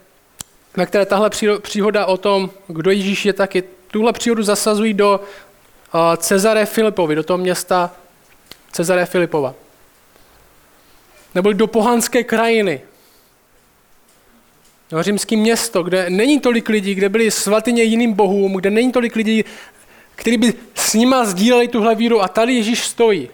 na 0.76 0.86
které 0.86 1.06
tahle 1.06 1.30
příhoda 1.62 2.06
o 2.06 2.16
tom, 2.16 2.50
kdo 2.66 2.90
Ježíš 2.90 3.24
je, 3.26 3.32
taky 3.32 3.64
tuhle 3.86 4.12
příhodu 4.12 4.42
zasazují 4.42 4.94
do 4.94 5.20
uh, 5.20 6.16
Cezare 6.16 6.66
Filipovi, 6.66 7.14
do 7.14 7.22
toho 7.22 7.38
města 7.38 7.90
Cezare 8.72 9.06
Filipova. 9.06 9.54
Nebo 11.34 11.52
do 11.52 11.66
pohanské 11.66 12.24
krajiny. 12.24 12.80
No, 14.92 15.02
římský 15.02 15.36
město, 15.36 15.82
kde 15.82 16.10
není 16.10 16.40
tolik 16.40 16.68
lidí, 16.68 16.94
kde 16.94 17.08
byli 17.08 17.30
svatyně 17.30 17.82
jiným 17.82 18.12
bohům, 18.12 18.54
kde 18.54 18.70
není 18.70 18.92
tolik 18.92 19.16
lidí, 19.16 19.44
kteří 20.22 20.36
by 20.36 20.54
s 20.74 20.94
nima 20.94 21.24
sdíleli 21.24 21.68
tuhle 21.68 21.94
víru 21.94 22.22
a 22.22 22.28
tady 22.28 22.54
Ježíš 22.54 22.86
stojí. 22.86 23.28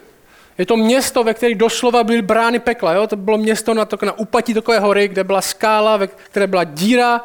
Je 0.58 0.66
to 0.66 0.76
město, 0.76 1.24
ve 1.24 1.34
kterém 1.34 1.58
doslova 1.58 2.04
byly 2.04 2.22
brány 2.22 2.58
pekla. 2.58 2.92
Jo? 2.92 3.06
To 3.06 3.16
bylo 3.16 3.38
město 3.38 3.74
na, 3.74 3.84
to, 3.84 3.98
na 4.02 4.18
úpatí 4.18 4.54
takové 4.54 4.78
hory, 4.78 5.08
kde 5.08 5.24
byla 5.24 5.40
skála, 5.40 5.96
ve 5.96 6.06
které 6.06 6.46
byla 6.46 6.64
díra. 6.64 7.20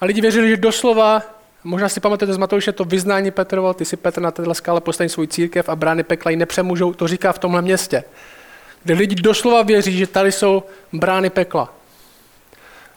A 0.00 0.04
lidi 0.04 0.20
věřili, 0.20 0.48
že 0.48 0.56
doslova, 0.56 1.22
možná 1.64 1.88
si 1.88 2.00
pamatujete 2.00 2.32
z 2.32 2.36
Matouše 2.36 2.72
to 2.72 2.84
vyznání 2.84 3.30
Petrovo, 3.30 3.74
ty 3.74 3.84
si 3.84 3.96
Petr 3.96 4.20
na 4.20 4.30
této 4.30 4.54
skále 4.54 4.80
postaví 4.80 5.08
svůj 5.08 5.26
církev 5.26 5.68
a 5.68 5.76
brány 5.76 6.02
pekla 6.02 6.30
ji 6.30 6.36
nepřemůžou, 6.36 6.92
to 6.92 7.08
říká 7.08 7.32
v 7.32 7.38
tomhle 7.38 7.62
městě. 7.62 8.04
Kde 8.84 8.94
lidi 8.94 9.14
doslova 9.14 9.62
věří, 9.62 9.98
že 9.98 10.06
tady 10.06 10.32
jsou 10.32 10.62
brány 10.92 11.30
pekla. 11.30 11.74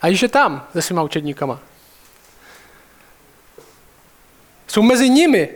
A 0.02 0.08
již 0.08 0.22
je 0.22 0.28
tam 0.28 0.68
se 0.74 0.82
svýma 0.82 1.04
učedníkama. 1.04 1.60
Jsou 4.74 4.82
mezi 4.82 5.10
nimi. 5.10 5.50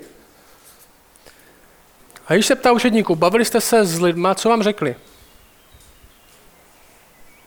A 2.27 2.33
když 2.33 2.45
se 2.45 2.55
ptá 2.55 2.71
učedníků, 2.71 3.15
bavili 3.15 3.45
jste 3.45 3.61
se 3.61 3.85
s 3.85 4.01
lidma, 4.01 4.35
co 4.35 4.49
vám 4.49 4.63
řekli? 4.63 4.95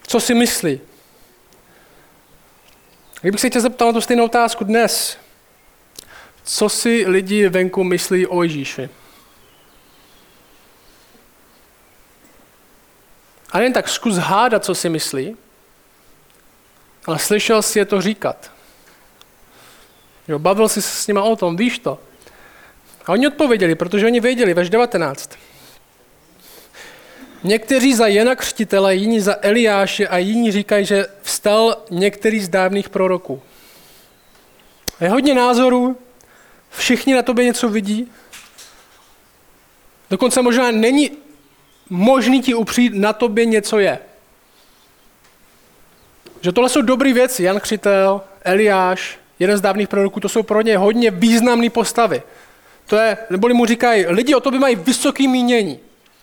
Co 0.06 0.20
si 0.20 0.34
myslí? 0.34 0.80
Kdybych 3.20 3.40
se 3.40 3.50
tě 3.50 3.60
zeptal 3.60 3.88
na 3.88 3.92
tu 3.92 4.00
stejnou 4.00 4.24
otázku 4.24 4.64
dnes, 4.64 5.18
co 6.44 6.68
si 6.68 7.04
lidi 7.06 7.48
venku 7.48 7.84
myslí 7.84 8.26
o 8.26 8.42
Ježíši? 8.42 8.88
A 13.50 13.60
jen 13.60 13.72
tak 13.72 13.88
zkus 13.88 14.16
hádat, 14.16 14.64
co 14.64 14.74
si 14.74 14.88
myslí, 14.88 15.36
ale 17.06 17.18
slyšel 17.18 17.62
si 17.62 17.78
je 17.78 17.84
to 17.84 18.00
říkat. 18.00 18.59
Jo, 20.30 20.38
bavil 20.38 20.68
jsi 20.68 20.82
se 20.82 21.02
s 21.02 21.06
nima 21.06 21.22
o 21.22 21.36
tom, 21.36 21.56
víš 21.56 21.78
to. 21.78 21.98
A 23.06 23.12
oni 23.12 23.28
odpověděli, 23.28 23.74
protože 23.74 24.06
oni 24.06 24.20
věděli, 24.20 24.54
veš 24.54 24.70
19. 24.70 25.30
Někteří 27.44 27.94
za 27.94 28.06
Jana 28.06 28.34
Křtitele, 28.34 28.94
jiní 28.94 29.20
za 29.20 29.36
Eliáše 29.40 30.08
a 30.08 30.18
jiní 30.18 30.52
říkají, 30.52 30.86
že 30.86 31.06
vstal 31.22 31.84
některý 31.90 32.40
z 32.40 32.48
dávných 32.48 32.88
proroků. 32.88 33.42
Je 35.00 35.08
hodně 35.08 35.34
názorů, 35.34 35.98
všichni 36.70 37.14
na 37.14 37.22
tobě 37.22 37.44
něco 37.44 37.68
vidí. 37.68 38.12
Dokonce 40.10 40.42
možná 40.42 40.70
není 40.70 41.10
možný 41.90 42.42
ti 42.42 42.54
upřít, 42.54 42.94
na 42.94 43.12
tobě 43.12 43.44
něco 43.44 43.78
je. 43.78 43.98
Že 46.40 46.52
tohle 46.52 46.68
jsou 46.68 46.82
dobré 46.82 47.12
věci. 47.12 47.42
Jan 47.42 47.60
Křitel, 47.60 48.20
Eliáš, 48.42 49.19
jeden 49.40 49.58
z 49.58 49.60
dávných 49.60 49.88
proroků, 49.88 50.20
to 50.20 50.28
jsou 50.28 50.42
pro 50.42 50.60
ně 50.60 50.78
hodně 50.78 51.10
významné 51.10 51.70
postavy. 51.70 52.22
To 52.86 52.96
je, 52.96 53.16
neboli 53.30 53.54
mu 53.54 53.66
říkají, 53.66 54.06
lidi 54.06 54.34
o 54.34 54.40
tobě 54.40 54.60
mají 54.60 54.76
vysoké 54.76 55.28
mínění. 55.28 55.78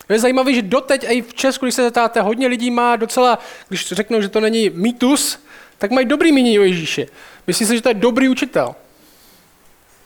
Je 0.08 0.18
zajímavé, 0.18 0.54
že 0.54 0.62
doteď 0.62 1.04
i 1.08 1.22
v 1.22 1.34
Česku, 1.34 1.64
když 1.64 1.74
se 1.74 1.82
zeptáte, 1.82 2.20
hodně 2.20 2.46
lidí 2.46 2.70
má 2.70 2.96
docela, 2.96 3.38
když 3.68 3.88
řeknou, 3.88 4.20
že 4.20 4.28
to 4.28 4.40
není 4.40 4.70
mýtus, 4.70 5.44
tak 5.78 5.90
mají 5.90 6.06
dobrý 6.06 6.32
mínění 6.32 6.58
o 6.58 6.62
Ježíši. 6.62 7.08
Myslí 7.46 7.66
si, 7.66 7.74
že 7.74 7.82
to 7.82 7.88
je 7.88 7.94
dobrý 7.94 8.28
učitel. 8.28 8.74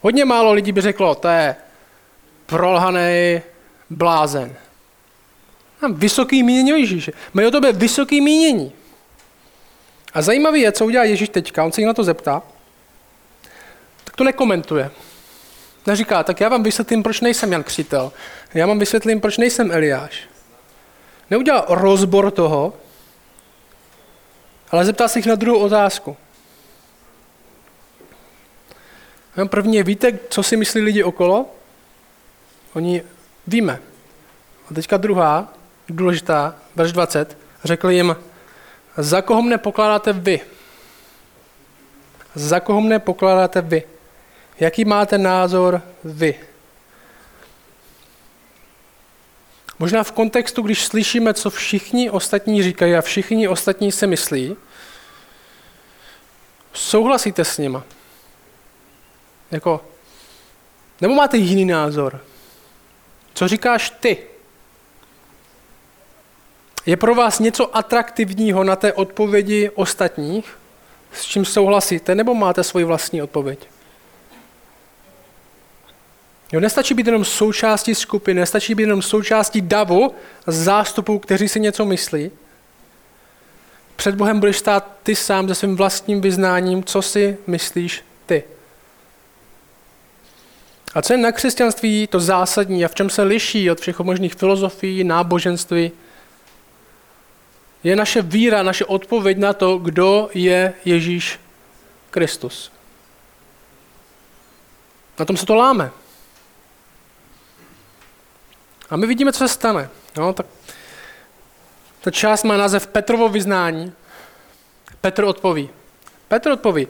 Hodně 0.01 0.25
málo 0.25 0.53
lidí 0.53 0.73
by 0.73 0.81
řeklo, 0.81 1.15
to 1.15 1.29
je 1.29 1.57
prolhaný 2.47 3.41
blázen. 3.91 4.55
Mám 5.83 5.95
vysoký 5.95 6.43
mínění 6.43 6.73
o 6.73 6.77
Ježíši. 6.77 7.13
Mají 7.33 7.49
o 7.49 7.51
tobě 7.51 7.73
vysoký 7.73 8.21
mínění. 8.21 8.73
A 10.15 10.23
zajímavé 10.23 10.59
je, 10.59 10.73
co 10.73 10.87
udělá 10.87 11.05
Ježíš 11.05 11.29
teďka. 11.29 11.65
On 11.65 11.73
se 11.73 11.81
jí 11.81 11.87
na 11.87 11.95
to 11.95 12.05
zeptá, 12.05 12.43
to 14.23 14.27
nekomentuje. 14.27 14.91
Neříká, 15.87 16.23
tak 16.23 16.41
já 16.41 16.49
vám 16.49 16.63
vysvětlím, 16.63 17.03
proč 17.03 17.21
nejsem 17.21 17.53
Jan 17.53 17.63
Křitel. 17.63 18.13
Já 18.55 18.67
vám 18.67 18.79
vysvětlím, 18.79 19.21
proč 19.21 19.39
nejsem 19.39 19.73
Eliáš. 19.73 20.23
Neudělá 21.31 21.65
rozbor 21.69 22.31
toho, 22.31 22.75
ale 24.71 24.85
zeptá 24.85 25.09
se 25.09 25.19
jich 25.19 25.27
na 25.27 25.35
druhou 25.35 25.59
otázku. 25.59 26.17
První 29.47 29.77
je, 29.77 29.83
víte, 29.83 30.19
co 30.31 30.43
si 30.43 30.57
myslí 30.57 30.81
lidi 30.81 31.03
okolo? 31.03 31.47
Oni 32.75 33.03
víme. 33.47 33.81
A 34.71 34.75
teďka 34.75 34.97
druhá, 34.97 35.53
důležitá, 35.89 36.55
verš 36.77 36.93
20, 36.93 37.39
řekl 37.65 37.91
jim, 37.91 38.17
za 38.97 39.23
koho 39.23 39.43
mne 39.43 39.59
pokládáte 39.59 40.13
vy? 40.13 40.41
Za 42.35 42.61
koho 42.61 42.81
mne 42.81 42.99
pokládáte 42.99 43.61
vy? 43.61 43.92
Jaký 44.63 44.85
máte 44.85 45.19
názor 45.19 45.83
vy? 46.05 46.41
Možná 49.79 50.03
v 50.03 50.13
kontextu, 50.13 50.63
když 50.63 50.85
slyšíme, 50.85 51.35
co 51.35 51.51
všichni 51.51 52.11
ostatní 52.11 52.63
říkají 52.63 52.95
a 52.95 53.01
všichni 53.01 53.49
ostatní 53.49 53.93
se 53.93 54.07
myslí, 54.07 54.57
souhlasíte 56.73 57.45
s 57.45 57.59
nima? 57.59 57.85
Jako, 59.51 59.85
nebo 61.01 61.15
máte 61.15 61.37
jiný 61.37 61.65
názor? 61.65 62.25
Co 63.35 63.49
říkáš 63.49 63.91
ty? 63.91 64.19
Je 66.87 66.97
pro 66.97 67.15
vás 67.15 67.39
něco 67.39 67.77
atraktivního 67.77 68.65
na 68.65 68.77
té 68.77 68.93
odpovědi 68.93 69.71
ostatních, 69.75 70.59
s 71.13 71.25
čím 71.25 71.45
souhlasíte, 71.45 72.15
nebo 72.15 72.35
máte 72.35 72.65
svoji 72.65 72.85
vlastní 72.85 73.23
odpověď? 73.23 73.72
Jo, 76.53 76.61
nestačí 76.61 76.95
být 76.95 77.07
jenom 77.07 77.25
součástí 77.25 77.95
skupiny, 77.95 78.41
nestačí 78.41 78.75
být 78.75 78.83
jenom 78.83 79.03
součástí 79.03 79.61
davu 79.61 80.15
zástupů, 80.47 81.19
kteří 81.19 81.49
si 81.49 81.61
něco 81.61 81.85
myslí. 81.85 82.31
Před 83.97 84.15
Bohem 84.15 84.41
budeš 84.41 84.59
stát 84.59 84.97
ty 85.03 85.17
sám 85.17 85.49
se 85.49 85.55
svým 85.55 85.77
vlastním 85.77 86.21
vyznáním, 86.21 86.85
co 86.85 87.03
si 87.03 87.37
myslíš 87.47 88.05
ty. 88.27 88.45
A 90.95 91.03
co 91.03 91.13
je 91.13 91.19
na 91.19 91.33
křesťanství 91.33 92.07
to 92.07 92.21
zásadní 92.21 92.85
a 92.85 92.89
v 92.89 92.95
čem 92.95 93.11
se 93.11 93.23
liší 93.23 93.71
od 93.71 93.81
všech 93.81 94.01
možných 94.01 94.35
filozofií, 94.35 95.05
náboženství, 95.05 95.93
je 97.85 97.97
naše 97.97 98.23
víra, 98.23 98.63
naše 98.63 98.85
odpověď 98.85 99.39
na 99.39 99.53
to, 99.53 99.79
kdo 99.79 100.31
je 100.35 100.75
Ježíš 100.85 101.41
Kristus. 102.11 102.73
Na 105.19 105.25
tom 105.25 105.37
se 105.37 105.47
to 105.47 105.55
láme. 105.55 105.91
A 108.93 108.97
my 108.97 109.07
vidíme, 109.07 109.33
co 109.33 109.39
se 109.39 109.55
stane. 109.55 109.89
No, 110.17 110.33
tak 110.33 110.47
ta 112.01 112.11
část 112.11 112.45
má 112.45 112.57
název 112.57 112.87
Petrovo 112.87 113.29
vyznání. 113.29 113.93
Petr 115.01 115.25
odpoví. 115.25 115.71
Petr 116.29 116.51
odpoví. 116.51 116.89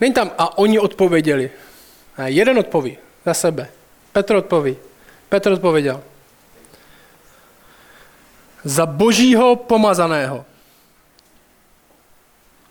Není 0.00 0.14
tam 0.14 0.30
a 0.38 0.58
oni 0.58 0.78
odpověděli. 0.78 1.50
A 2.16 2.22
jeden 2.26 2.58
odpoví 2.58 2.98
za 3.26 3.34
sebe. 3.34 3.68
Petr 4.12 4.34
odpoví. 4.34 4.76
Petr 5.28 5.52
odpověděl. 5.52 6.02
Za 8.64 8.86
božího 8.86 9.56
pomazaného. 9.56 10.44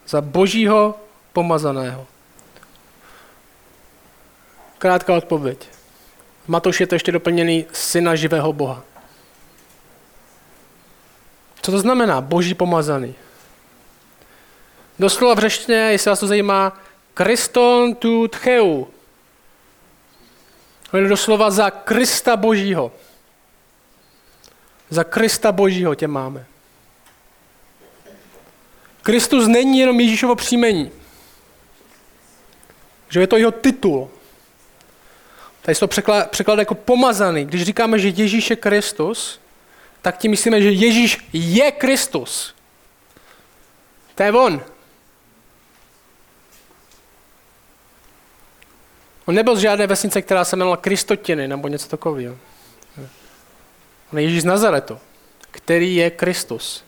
Za 0.07 0.21
božího 0.21 0.99
pomazaného. 1.33 2.07
Krátká 4.77 5.13
odpověď. 5.13 5.78
Matoš 6.47 6.79
je 6.79 6.87
to 6.87 6.95
ještě 6.95 7.11
doplněný 7.11 7.65
syna 7.73 8.15
živého 8.15 8.53
Boha. 8.53 8.83
Co 11.61 11.71
to 11.71 11.79
znamená 11.79 12.21
boží 12.21 12.53
pomazaný? 12.53 13.15
Doslova 14.99 15.35
v 15.35 15.39
řeštině, 15.39 15.77
jestli 15.77 16.09
vás 16.09 16.19
to 16.19 16.27
zajímá, 16.27 16.79
Kriston 17.13 17.95
tu 17.95 18.27
tcheu. 18.27 18.87
To 20.91 20.97
je 20.97 21.07
doslova 21.07 21.51
za 21.51 21.71
Krista 21.71 22.37
božího. 22.37 22.91
Za 24.89 25.03
Krista 25.03 25.51
božího 25.51 25.95
tě 25.95 26.07
máme. 26.07 26.45
Kristus 29.01 29.47
není 29.47 29.79
jenom 29.79 29.99
Ježíšovo 29.99 30.35
příjmení. 30.35 30.91
Že 33.09 33.19
je 33.19 33.27
to 33.27 33.37
jeho 33.37 33.51
titul. 33.51 34.09
Tady 35.69 35.75
se 35.75 35.87
to 35.87 36.27
překládá 36.29 36.61
jako 36.61 36.75
pomazaný. 36.75 37.45
Když 37.45 37.63
říkáme, 37.63 37.99
že 37.99 38.07
Ježíš 38.07 38.49
je 38.49 38.55
Kristus, 38.55 39.39
tak 40.01 40.17
tím 40.17 40.31
myslíme, 40.31 40.61
že 40.61 40.71
Ježíš 40.71 41.27
je 41.33 41.71
Kristus. 41.71 42.55
To 44.15 44.23
je 44.23 44.31
on. 44.31 44.61
On 49.25 49.35
nebyl 49.35 49.55
z 49.55 49.59
žádné 49.59 49.87
vesnice, 49.87 50.21
která 50.21 50.45
se 50.45 50.55
jmenovala 50.55 50.77
Kristotiny 50.77 51.47
nebo 51.47 51.67
něco 51.67 51.87
takového. 51.87 52.37
On 54.13 54.19
je 54.19 54.25
Ježíš 54.25 54.41
z 54.41 54.45
Nazaretu, 54.45 54.99
který 55.51 55.95
je 55.95 56.09
Kristus. 56.11 56.83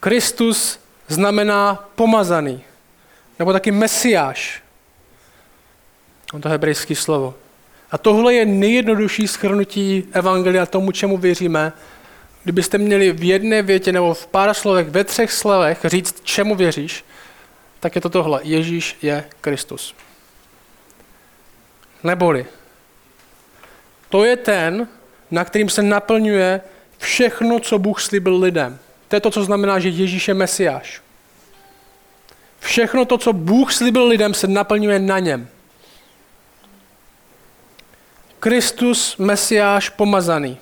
Kristus 0.00 0.78
znamená 1.08 1.88
pomazaný, 1.94 2.64
nebo 3.38 3.52
taky 3.52 3.70
mesiáš. 3.70 4.62
On 6.32 6.40
to 6.40 6.48
hebrejské 6.48 6.94
slovo. 6.94 7.34
A 7.90 7.98
tohle 7.98 8.34
je 8.34 8.46
nejjednodušší 8.46 9.28
schrnutí 9.28 10.04
evangelia 10.12 10.66
tomu, 10.66 10.92
čemu 10.92 11.16
věříme. 11.16 11.72
Kdybyste 12.42 12.78
měli 12.78 13.12
v 13.12 13.24
jedné 13.24 13.62
větě 13.62 13.92
nebo 13.92 14.14
v 14.14 14.26
pár 14.26 14.54
slovech, 14.54 14.88
ve 14.88 15.04
třech 15.04 15.32
slovech 15.32 15.78
říct, 15.84 16.20
čemu 16.22 16.54
věříš, 16.54 17.04
tak 17.80 17.94
je 17.94 18.00
to 18.00 18.08
tohle. 18.08 18.40
Ježíš 18.42 18.96
je 19.02 19.24
Kristus. 19.40 19.94
Neboli, 22.04 22.46
to 24.08 24.24
je 24.24 24.36
ten, 24.36 24.88
na 25.30 25.44
kterým 25.44 25.68
se 25.68 25.82
naplňuje 25.82 26.60
všechno, 26.98 27.60
co 27.60 27.78
Bůh 27.78 28.00
slíbil 28.00 28.36
lidem. 28.36 28.78
To 29.08 29.16
je 29.16 29.20
to, 29.20 29.30
co 29.30 29.44
znamená, 29.44 29.78
že 29.78 29.88
Ježíš 29.88 30.28
je 30.28 30.34
Mesiáš. 30.34 31.02
Všechno 32.60 33.04
to, 33.04 33.18
co 33.18 33.32
Bůh 33.32 33.72
slíbil 33.72 34.06
lidem, 34.06 34.34
se 34.34 34.46
naplňuje 34.46 34.98
na 34.98 35.18
něm. 35.18 35.48
Kristus, 38.40 39.16
Mesiáš, 39.16 39.88
pomazaný. 39.88 40.58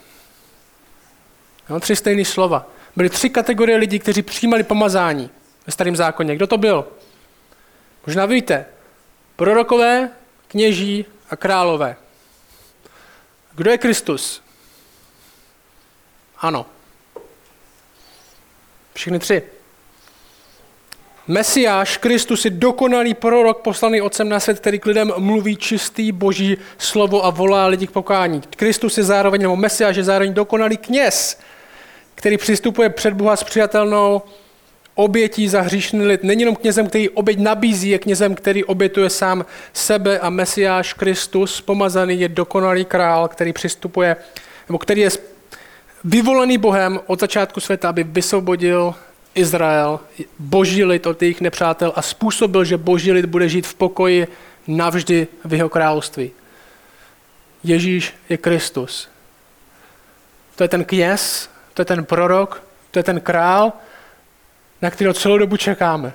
No, 1.69 1.81
tři 1.81 1.97
stejné 1.97 2.25
slova. 2.25 2.67
Byly 2.97 3.11
tři 3.11 3.31
kategorie 3.31 3.79
lidí, 3.79 3.99
kteří 3.99 4.23
přijímali 4.23 4.63
pomazání 4.63 5.31
ve 5.67 5.73
starém 5.73 5.97
zákoně. 5.97 6.37
Kdo 6.37 6.47
to 6.47 6.59
byl? 6.59 6.89
Možná 8.07 8.27
víte. 8.27 8.67
Prorokové, 9.37 10.11
kněží 10.49 11.05
a 11.31 11.37
králové. 11.37 11.97
Kdo 13.55 13.71
je 13.71 13.79
Kristus? 13.79 14.43
Ano. 16.39 16.67
Všichni 18.95 19.19
tři. 19.19 19.43
Mesiáš, 21.29 21.97
Kristus 21.97 22.45
je 22.45 22.51
dokonalý 22.51 23.15
prorok 23.15 23.59
poslaný 23.59 24.01
Otcem 24.01 24.29
na 24.29 24.41
svět, 24.41 24.61
který 24.61 24.79
k 24.79 24.87
lidem 24.87 25.13
mluví 25.19 25.57
čistý 25.57 26.13
boží 26.13 26.57
slovo 26.79 27.25
a 27.25 27.31
volá 27.31 27.67
lidi 27.67 27.87
k 27.87 27.91
pokání. 27.91 28.43
Kristus 28.57 28.99
je 28.99 29.05
zároveň, 29.05 29.43
nebo 29.43 29.57
Mesiáš 29.57 29.97
je 29.97 30.05
zároveň 30.05 30.35
dokonalý 30.35 30.77
kněz, 30.77 31.41
který 32.15 32.37
přistupuje 32.37 32.89
před 32.91 33.15
Boha 33.15 33.37
s 33.37 33.45
přijatelnou 33.45 34.23
obětí 34.95 35.49
za 35.49 35.61
hříšný 35.61 36.07
lid. 36.07 36.23
Není 36.23 36.43
jenom 36.43 36.57
knězem, 36.57 36.87
který 36.87 37.09
oběť 37.09 37.39
nabízí, 37.39 37.89
je 37.89 37.99
knězem, 37.99 38.35
který 38.35 38.65
obětuje 38.65 39.11
sám 39.11 39.45
sebe 39.73 40.19
a 40.19 40.31
Mesiáš 40.31 40.93
Kristus, 40.93 41.61
pomazaný, 41.61 42.21
je 42.21 42.29
dokonalý 42.29 42.85
král, 42.85 43.29
který 43.29 43.53
přistupuje, 43.53 44.17
nebo 44.69 44.79
který 44.79 45.01
je 45.01 45.11
vyvolený 46.05 46.59
Bohem 46.59 47.01
od 47.07 47.21
začátku 47.21 47.61
světa, 47.61 47.89
aby 47.89 48.05
vysvobodil 48.05 48.95
Izrael, 49.39 50.01
boží 50.39 50.85
lid 50.85 51.07
od 51.07 51.23
jejich 51.23 51.41
nepřátel 51.41 51.93
a 51.97 52.03
způsobil, 52.03 52.65
že 52.65 52.77
boží 52.77 53.13
lid 53.13 53.25
bude 53.25 53.49
žít 53.49 53.67
v 53.67 53.75
pokoji 53.75 54.29
navždy 54.67 55.27
v 55.45 55.55
jeho 55.55 55.69
království. 55.69 56.31
Ježíš 57.65 58.15
je 58.29 58.37
Kristus. 58.37 59.09
To 60.57 60.65
je 60.65 60.69
ten 60.69 60.85
kněz, 60.85 61.51
to 61.75 61.83
je 61.83 61.87
ten 61.87 62.05
prorok, 62.05 62.63
to 62.91 62.99
je 62.99 63.03
ten 63.03 63.21
král, 63.21 63.73
na 64.83 64.91
kterého 64.91 65.15
celou 65.15 65.39
dobu 65.39 65.57
čekáme. 65.57 66.13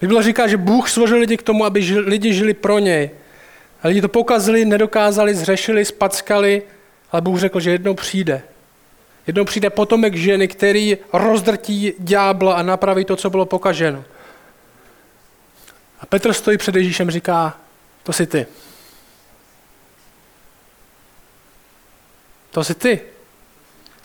Bible 0.00 0.22
říká, 0.22 0.46
že 0.46 0.56
Bůh 0.56 0.90
stvořil 0.90 1.18
lidi 1.18 1.36
k 1.36 1.42
tomu, 1.42 1.64
aby 1.64 1.80
lidi 1.80 2.34
žili 2.34 2.54
pro 2.54 2.78
něj. 2.78 3.10
A 3.82 3.88
lidi 3.88 4.00
to 4.00 4.08
pokazili, 4.08 4.64
nedokázali, 4.64 5.34
zřešili, 5.34 5.84
spackali, 5.84 6.62
ale 7.12 7.22
Bůh 7.22 7.38
řekl, 7.38 7.60
že 7.60 7.70
jednou 7.70 7.94
přijde. 7.94 8.42
Jednou 9.26 9.44
přijde 9.44 9.70
potomek 9.70 10.14
ženy, 10.14 10.48
který 10.48 10.98
rozdrtí 11.12 11.92
ďábla 11.98 12.54
a 12.54 12.62
napraví 12.62 13.04
to, 13.04 13.16
co 13.16 13.30
bylo 13.30 13.46
pokaženo. 13.46 14.04
A 16.00 16.06
Petr 16.06 16.32
stojí 16.32 16.58
před 16.58 16.76
Ježíšem 16.76 17.08
a 17.08 17.10
říká, 17.10 17.60
to 18.02 18.12
jsi 18.12 18.26
ty. 18.26 18.46
To 22.50 22.64
jsi 22.64 22.74
ty. 22.74 23.00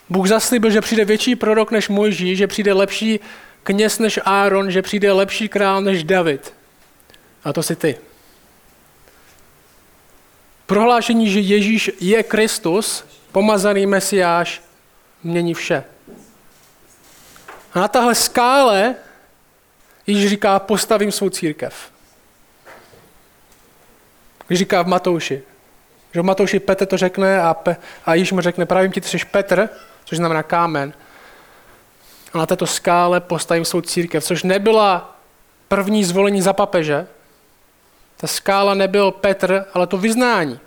Bůh 0.10 0.28
zaslíbil, 0.28 0.72
že 0.72 0.82
přijde 0.82 1.06
větší 1.06 1.36
prorok 1.36 1.72
než 1.72 1.90
Mojží, 1.90 2.36
že 2.36 2.48
přijde 2.48 2.74
lepší 2.74 3.20
kněz 3.64 4.00
než 4.00 4.20
Áron, 4.26 4.72
že 4.72 4.82
přijde 4.82 5.12
lepší 5.12 5.50
král 5.50 5.82
než 5.82 6.04
David. 6.04 6.54
A 7.44 7.54
to 7.54 7.64
jsi 7.64 7.76
ty. 7.76 7.98
Prohlášení, 10.66 11.30
že 11.30 11.40
Ježíš 11.40 11.92
je 12.00 12.24
Kristus, 12.24 13.04
pomazaný 13.32 13.86
mesiáš, 13.86 14.62
mění 15.24 15.54
vše. 15.54 15.84
A 17.74 17.80
na 17.80 17.88
tahle 17.88 18.16
skále 18.16 18.96
Ježíš 20.08 20.30
říká, 20.30 20.60
postavím 20.60 21.12
svou 21.12 21.30
církev. 21.30 21.92
Když 24.48 24.60
říká 24.60 24.82
v 24.82 24.88
Matouši, 24.88 25.44
že 26.14 26.22
v 26.22 26.24
Matouši 26.24 26.60
Petr 26.60 26.86
to 26.86 26.98
řekne 26.98 27.42
a, 27.42 27.54
Pe, 27.54 27.76
a 28.06 28.14
Ježíš 28.14 28.32
mu 28.32 28.42
řekne, 28.42 28.66
právě 28.66 28.90
ti, 28.90 29.02
ty 29.02 29.08
jsi 29.08 29.18
Petr, 29.32 29.70
což 30.06 30.18
znamená 30.18 30.44
kámen. 30.44 30.94
A 32.34 32.38
na 32.38 32.46
této 32.46 32.68
skále 32.68 33.22
postavím 33.22 33.66
svou 33.66 33.82
církev, 33.82 34.24
což 34.24 34.44
nebyla 34.44 35.20
první 35.68 36.04
zvolení 36.04 36.42
za 36.42 36.54
papeže. 36.54 37.08
Ta 38.18 38.28
skála 38.28 38.74
nebyl 38.74 39.12
Petr, 39.12 39.66
ale 39.74 39.88
to 39.88 39.98
vyznání. 39.98 40.60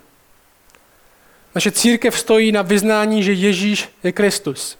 Naše 1.58 1.70
církev 1.70 2.18
stojí 2.18 2.52
na 2.52 2.62
vyznání, 2.62 3.22
že 3.22 3.32
Ježíš 3.32 3.88
je 4.02 4.12
Kristus. 4.12 4.78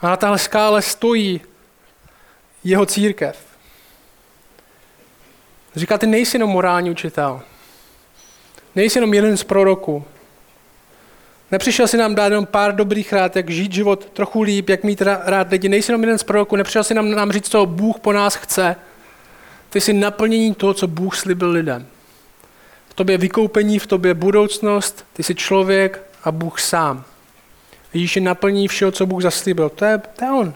A 0.00 0.08
na 0.08 0.16
téhle 0.16 0.38
skále 0.38 0.82
stojí 0.82 1.40
jeho 2.64 2.86
církev. 2.86 3.38
Říká, 5.76 5.98
ty 5.98 6.06
nejsi 6.06 6.36
jenom 6.36 6.50
morální 6.50 6.90
učitel. 6.90 7.42
Nejsi 8.74 8.98
jenom 8.98 9.14
jeden 9.14 9.36
z 9.36 9.44
proroků. 9.44 10.04
Nepřišel 11.50 11.88
si 11.88 11.96
nám 11.96 12.14
dát 12.14 12.28
jenom 12.28 12.46
pár 12.46 12.74
dobrých 12.74 13.12
rád, 13.12 13.36
jak 13.36 13.50
žít 13.50 13.72
život 13.72 14.04
trochu 14.04 14.42
líp, 14.42 14.68
jak 14.68 14.84
mít 14.84 15.02
rád 15.02 15.50
lidi. 15.50 15.68
Nejsi 15.68 15.90
jenom 15.90 16.00
jeden 16.00 16.18
z 16.18 16.22
proroků, 16.22 16.56
nepřišel 16.56 16.84
si 16.84 16.94
nám, 16.94 17.10
nám 17.10 17.32
říct, 17.32 17.48
co 17.48 17.66
Bůh 17.66 17.98
po 18.00 18.12
nás 18.12 18.34
chce. 18.34 18.76
Ty 19.68 19.80
jsi 19.80 19.92
naplnění 19.92 20.54
toho, 20.54 20.74
co 20.74 20.86
Bůh 20.86 21.16
slíbil 21.16 21.50
lidem. 21.50 21.86
Tobě 23.00 23.18
vykoupení, 23.18 23.78
v 23.78 23.86
tobě 23.86 24.14
budoucnost, 24.14 25.06
ty 25.12 25.22
jsi 25.22 25.34
člověk 25.34 26.02
a 26.24 26.32
Bůh 26.32 26.60
sám. 26.60 27.04
Ježíš 27.94 28.16
je 28.16 28.22
naplní 28.22 28.68
všeho, 28.68 28.92
co 28.92 29.06
Bůh 29.06 29.22
zaslíbil. 29.22 29.68
To 29.68 29.84
je, 29.84 29.98
to 29.98 30.24
je 30.24 30.30
on. 30.30 30.54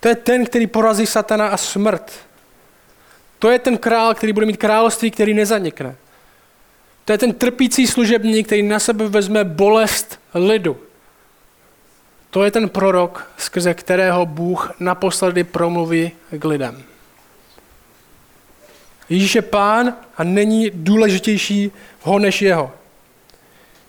To 0.00 0.08
je 0.08 0.14
ten, 0.14 0.46
který 0.46 0.66
porazí 0.66 1.06
satana 1.06 1.48
a 1.48 1.56
smrt. 1.56 2.12
To 3.38 3.50
je 3.50 3.58
ten 3.58 3.78
král, 3.78 4.14
který 4.14 4.32
bude 4.32 4.46
mít 4.46 4.56
království, 4.56 5.10
který 5.10 5.34
nezanikne. 5.34 5.96
To 7.04 7.12
je 7.12 7.18
ten 7.18 7.32
trpící 7.32 7.86
služebník, 7.86 8.46
který 8.46 8.62
na 8.62 8.78
sebe 8.78 9.08
vezme 9.08 9.44
bolest 9.44 10.20
lidu. 10.34 10.76
To 12.30 12.44
je 12.44 12.50
ten 12.50 12.68
prorok, 12.68 13.30
skrze 13.38 13.74
kterého 13.74 14.26
Bůh 14.26 14.72
naposledy 14.80 15.44
promluví 15.44 16.12
k 16.38 16.44
lidem. 16.44 16.84
Ježíš 19.08 19.34
je 19.34 19.42
pán 19.42 19.96
a 20.16 20.24
není 20.24 20.70
důležitější 20.74 21.72
ho 22.00 22.18
než 22.18 22.42
jeho. 22.42 22.72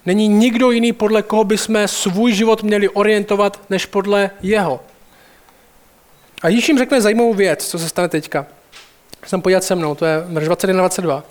Není 0.06 0.28
nikdo 0.28 0.72
jiný, 0.72 0.94
podle 0.94 1.22
koho 1.22 1.44
bychom 1.44 1.88
svůj 1.88 2.34
život 2.34 2.64
měli 2.64 2.90
orientovat, 2.90 3.62
než 3.70 3.86
podle 3.86 4.30
jeho. 4.42 4.84
A 6.42 6.50
Ježíš 6.50 6.68
jim 6.68 6.78
řekne 6.78 7.02
zajímavou 7.02 7.34
věc, 7.34 7.68
co 7.68 7.80
se 7.80 7.90
stane 7.90 8.10
teďka. 8.10 8.46
Jsem 9.26 9.42
podívat 9.42 9.64
se 9.64 9.76
mnou, 9.76 9.96
to 9.96 10.06
je 10.06 10.20
verš 10.28 10.46
21 10.46 10.82
22. 10.82 11.24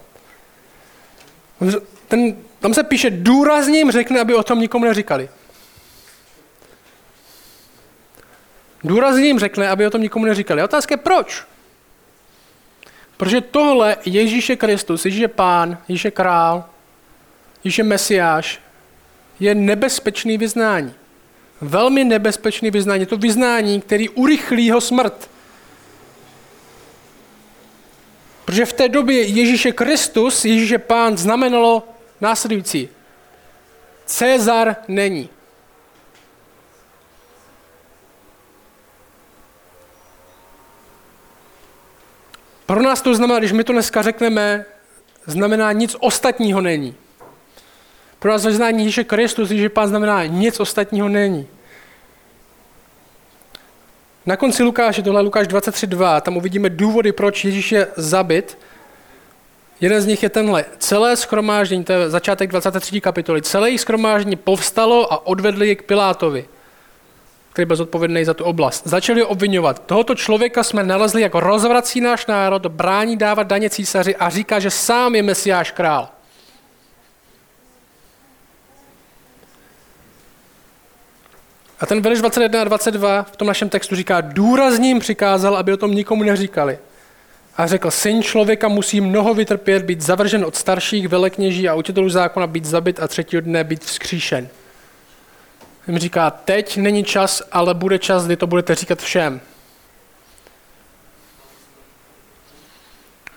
Ten, 2.09 2.37
tam 2.61 2.75
se 2.75 2.83
píše, 2.83 3.11
důrazně 3.11 3.79
jim 3.79 3.90
řekne, 3.90 4.21
aby 4.21 4.35
o 4.35 4.42
tom 4.42 4.61
nikomu 4.61 4.85
neříkali. 4.85 5.29
Důrazně 8.85 9.27
jim 9.27 9.38
řekne, 9.38 9.68
aby 9.68 9.87
o 9.87 9.90
tom 9.90 10.01
nikomu 10.03 10.25
neříkali. 10.25 10.62
Otázka 10.62 10.92
je, 10.92 10.97
proč? 10.97 11.45
Protože 13.23 13.41
tohle 13.41 13.97
Ježíš 14.05 14.49
je 14.49 14.57
Kristus, 14.57 15.05
Ježíš 15.05 15.21
je 15.21 15.29
Pán, 15.29 15.79
Ježíš 15.89 16.05
je 16.05 16.11
Král, 16.11 16.65
Ježíš 17.65 17.79
je 17.79 17.85
Mesiáš, 17.85 18.61
je 19.41 19.55
nebezpečný 19.55 20.39
vyznání. 20.39 20.95
Velmi 21.61 22.05
nebezpečný 22.05 22.71
vyznání. 22.71 23.03
Je 23.03 23.07
to 23.07 23.17
vyznání, 23.17 23.81
který 23.81 24.09
urychlí 24.09 24.67
jeho 24.67 24.81
smrt. 24.81 25.31
Protože 28.45 28.67
v 28.67 28.73
té 28.73 28.89
době 28.89 29.23
Ježíše 29.23 29.73
Kristus, 29.73 30.45
Ježíše 30.45 30.79
Pán, 30.79 31.17
znamenalo 31.17 31.89
následující. 32.21 32.89
Cezar 34.05 34.77
není. 34.89 35.29
Pro 42.73 42.83
nás 42.83 43.03
to 43.03 43.15
znamená, 43.15 43.39
když 43.39 43.53
my 43.53 43.65
to 43.65 43.73
dneska 43.73 44.03
řekneme, 44.03 44.65
znamená 45.27 45.73
nic 45.73 45.97
ostatního 46.01 46.61
není. 46.61 46.95
Pro 48.19 48.31
nás 48.31 48.45
vyznání 48.45 48.79
Ježíše 48.79 49.05
Kristus, 49.05 49.51
Ježíše 49.51 49.69
Pán 49.69 49.89
znamená 49.89 50.27
nic 50.27 50.61
ostatního 50.61 51.09
není. 51.09 51.47
Na 54.27 54.37
konci 54.37 54.63
Lukáše, 54.63 55.03
tohle 55.03 55.21
je 55.21 55.25
Lukáš 55.25 55.49
23.2, 55.49 56.21
tam 56.21 56.37
uvidíme 56.37 56.71
důvody, 56.71 57.13
proč 57.13 57.45
Ježíš 57.45 57.73
je 57.73 57.89
zabit. 57.97 58.59
Jeden 59.81 60.01
z 60.01 60.07
nich 60.07 60.23
je 60.23 60.29
tenhle. 60.29 60.65
Celé 60.79 61.17
schromáždění, 61.17 61.85
to 61.85 61.93
je 61.93 62.11
začátek 62.11 62.51
23. 62.51 63.01
kapitoly, 63.01 63.43
celé 63.43 63.69
jejich 63.69 63.81
schromáždění 63.81 64.37
povstalo 64.37 65.13
a 65.13 65.27
odvedli 65.27 65.69
je 65.69 65.75
k 65.75 65.83
Pilátovi, 65.83 66.49
který 67.53 67.67
byl 67.67 67.77
zodpovědný 67.77 68.25
za 68.25 68.35
tu 68.35 68.45
oblast. 68.45 68.87
Začali 68.87 69.25
obvinovat. 69.25 69.83
Tohoto 69.87 70.15
člověka 70.15 70.62
jsme 70.62 70.83
nalezli, 70.83 71.23
jako 71.23 71.41
rozvrací 71.41 72.01
náš 72.01 72.27
národ, 72.27 72.67
brání 72.67 73.17
dávat 73.17 73.47
daně 73.47 73.71
císaři 73.71 74.17
a 74.17 74.29
říká, 74.31 74.61
že 74.61 74.71
sám 74.71 75.15
je 75.15 75.23
mesiáš 75.23 75.71
král. 75.71 76.09
A 81.81 81.87
ten 81.87 82.01
verš 82.03 82.19
21 82.19 82.61
a 82.61 82.65
22 82.65 83.23
v 83.23 83.37
tom 83.37 83.49
našem 83.49 83.69
textu 83.69 83.97
říká, 83.97 84.21
důrazním 84.21 84.99
přikázal, 84.99 85.57
aby 85.57 85.73
o 85.73 85.77
tom 85.77 85.95
nikomu 85.95 86.23
neříkali. 86.23 86.79
A 87.57 87.67
řekl, 87.67 87.91
syn 87.91 88.23
člověka 88.23 88.69
musí 88.69 89.01
mnoho 89.01 89.35
vytrpět, 89.35 89.85
být 89.85 90.01
zavržen 90.01 90.45
od 90.45 90.57
starších 90.57 91.09
velekněží 91.09 91.69
a 91.69 91.75
učitelů 91.75 92.09
zákona, 92.09 92.47
být 92.47 92.65
zabit 92.65 93.01
a 93.01 93.09
třetího 93.09 93.41
dne 93.43 93.65
být 93.65 93.85
vzkříšen. 93.85 94.49
Jim 95.88 95.99
říká, 95.99 96.31
teď 96.31 96.77
není 96.77 97.05
čas, 97.05 97.42
ale 97.53 97.75
bude 97.75 97.99
čas, 97.99 98.27
kdy 98.27 98.37
to 98.37 98.47
budete 98.47 98.75
říkat 98.75 99.03
všem. 99.03 99.40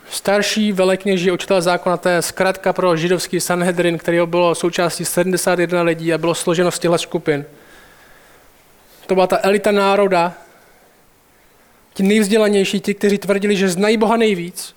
Starší 0.09 0.71
velekněží 0.71 1.31
učitel 1.31 1.61
zákona, 1.61 1.97
to 1.97 2.09
je 2.09 2.21
zkrátka 2.21 2.73
pro 2.73 2.97
židovský 2.97 3.39
Sanhedrin, 3.39 3.97
který 3.97 4.19
bylo 4.25 4.55
součástí 4.55 5.05
71 5.05 5.81
lidí 5.81 6.13
a 6.13 6.17
bylo 6.17 6.35
složeno 6.35 6.71
z 6.71 6.79
těchto 6.79 6.97
skupin. 6.97 7.45
To 9.05 9.13
byla 9.13 9.27
ta 9.27 9.39
elita 9.43 9.71
národa, 9.71 10.33
ti 11.93 12.03
nejvzdělanější, 12.03 12.79
ti, 12.79 12.93
kteří 12.93 13.17
tvrdili, 13.17 13.55
že 13.55 13.69
znají 13.69 13.97
Boha 13.97 14.17
nejvíc 14.17 14.75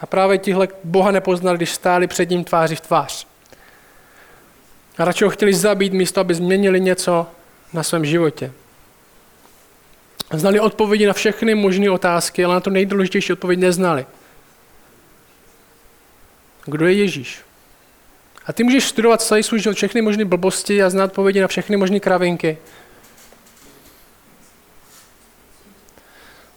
a 0.00 0.06
právě 0.06 0.38
tihle 0.38 0.68
Boha 0.84 1.10
nepoznali, 1.10 1.56
když 1.56 1.70
stáli 1.70 2.06
před 2.06 2.30
ním 2.30 2.44
tváři 2.44 2.76
v 2.76 2.80
tvář. 2.80 3.26
A 4.98 5.04
radši 5.04 5.24
ho 5.24 5.30
chtěli 5.30 5.54
zabít 5.54 5.92
místo, 5.92 6.20
aby 6.20 6.34
změnili 6.34 6.80
něco 6.80 7.26
na 7.72 7.82
svém 7.82 8.04
životě. 8.04 8.52
Znali 10.32 10.60
odpovědi 10.60 11.06
na 11.06 11.12
všechny 11.12 11.54
možné 11.54 11.90
otázky, 11.90 12.44
ale 12.44 12.54
na 12.54 12.60
to 12.60 12.70
nejdůležitější 12.70 13.32
odpověď 13.32 13.58
neznali. 13.58 14.06
Kdo 16.64 16.86
je 16.86 16.92
Ježíš? 16.92 17.40
A 18.46 18.52
ty 18.52 18.64
můžeš 18.64 18.84
studovat 18.84 19.22
celý 19.22 19.42
svůj 19.42 19.60
život 19.60 19.76
všechny 19.76 20.02
možné 20.02 20.24
blbosti 20.24 20.82
a 20.82 20.90
znát 20.90 21.04
odpovědi 21.04 21.40
na 21.40 21.48
všechny 21.48 21.76
možné 21.76 22.00
kravinky. 22.00 22.58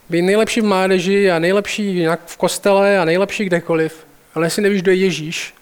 Být 0.09 0.21
nejlepší 0.21 0.61
v 0.61 0.65
mládeži 0.65 1.31
a 1.31 1.39
nejlepší 1.39 2.05
v 2.25 2.37
kostele 2.37 2.99
a 2.99 3.05
nejlepší 3.05 3.45
kdekoliv, 3.45 4.07
ale 4.35 4.45
jestli 4.45 4.61
nevíš, 4.61 4.81
kdo 4.81 4.91
je 4.91 4.97
Ježíš, 4.97 5.53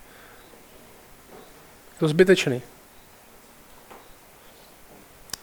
je 1.97 1.99
to 1.99 2.07
zbytečný. 2.07 2.61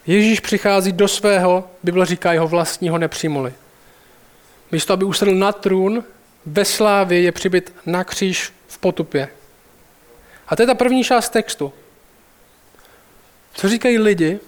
Ježíš 0.07 0.41
přichází 0.41 0.93
do 0.93 1.09
svého, 1.09 1.71
Bible 1.83 2.07
říká, 2.07 2.33
jeho 2.33 2.49
vlastního 2.49 2.99
nepřijmuli. 2.99 3.55
Místo, 4.73 4.93
aby 4.93 5.05
usedl 5.05 5.35
na 5.35 5.53
trůn, 5.53 6.05
ve 6.47 6.65
slávě 6.65 7.21
je 7.21 7.33
přibyt 7.33 7.75
na 7.87 8.05
kříž 8.05 8.53
v 8.69 8.79
potupě. 8.79 9.29
A 10.49 10.57
to 10.57 10.63
je 10.63 10.67
ta 10.67 10.75
první 10.75 11.05
část 11.05 11.29
textu. 11.29 11.73
Co 13.55 13.69
říkají 13.69 13.99
lidi? 13.99 14.41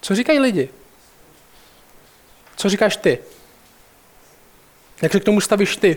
Co 0.00 0.14
říkají 0.14 0.38
lidi? 0.38 0.68
Co 2.56 2.68
říkáš 2.68 2.96
ty? 2.96 3.18
Jak 5.02 5.12
se 5.12 5.20
k 5.20 5.24
tomu 5.24 5.40
stavíš 5.40 5.76
ty? 5.76 5.96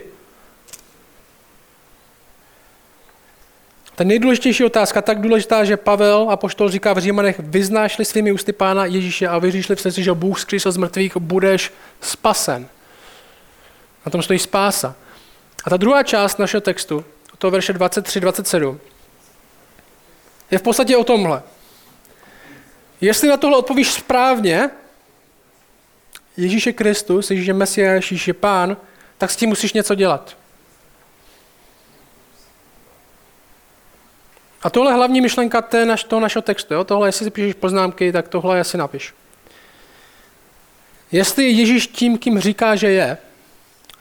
Ta 3.98 4.04
nejdůležitější 4.04 4.64
otázka, 4.64 5.02
tak 5.02 5.20
důležitá, 5.20 5.64
že 5.64 5.76
Pavel 5.76 6.26
a 6.30 6.36
poštol 6.36 6.70
říká 6.70 6.92
v 6.92 6.98
Římanech, 6.98 7.38
vyznáš-li 7.38 8.04
svými 8.04 8.32
ústy 8.32 8.52
Pána 8.52 8.84
Ježíše 8.84 9.28
a 9.28 9.38
věříš-li 9.38 9.76
v 9.76 9.80
srdci, 9.80 10.02
že 10.02 10.12
Bůh 10.12 10.40
zkřísil 10.40 10.72
z 10.72 10.76
mrtvých, 10.76 11.16
budeš 11.16 11.72
spasen. 12.00 12.68
Na 14.06 14.10
tom 14.10 14.22
stojí 14.22 14.38
spása. 14.38 14.94
A 15.64 15.70
ta 15.70 15.76
druhá 15.76 16.02
část 16.02 16.38
našeho 16.38 16.60
textu, 16.60 17.04
to 17.38 17.50
verše 17.50 17.72
23-27, 17.72 18.78
je 20.50 20.58
v 20.58 20.62
podstatě 20.62 20.96
o 20.96 21.04
tomhle. 21.04 21.42
Jestli 23.00 23.28
na 23.28 23.36
tohle 23.36 23.58
odpovíš 23.58 23.92
správně, 23.92 24.70
Ježíš 26.36 26.66
je 26.66 26.72
Kristus, 26.72 27.30
Ježíš 27.30 27.46
je 27.46 27.54
Mesiáš, 27.54 28.10
Ježíš 28.10 28.28
je 28.28 28.34
Pán, 28.34 28.76
tak 29.18 29.30
s 29.30 29.36
tím 29.36 29.48
musíš 29.48 29.72
něco 29.72 29.94
dělat. 29.94 30.37
A 34.62 34.70
tohle 34.70 34.90
je 34.90 34.94
hlavní 34.94 35.20
myšlenka 35.20 35.62
té 35.62 35.84
naš, 35.84 36.04
toho 36.04 36.20
našeho 36.20 36.42
textu. 36.42 36.74
Jo? 36.74 36.84
Tohle, 36.84 37.08
jestli 37.08 37.24
si 37.24 37.30
píšeš 37.30 37.54
poznámky, 37.54 38.12
tak 38.12 38.28
tohle 38.28 38.60
asi 38.60 38.78
napiš. 38.78 39.14
Jestli 41.12 41.44
je 41.44 41.50
Ježíš 41.50 41.86
tím, 41.86 42.18
kým 42.18 42.40
říká, 42.40 42.76
že 42.76 42.90
je, 42.90 43.18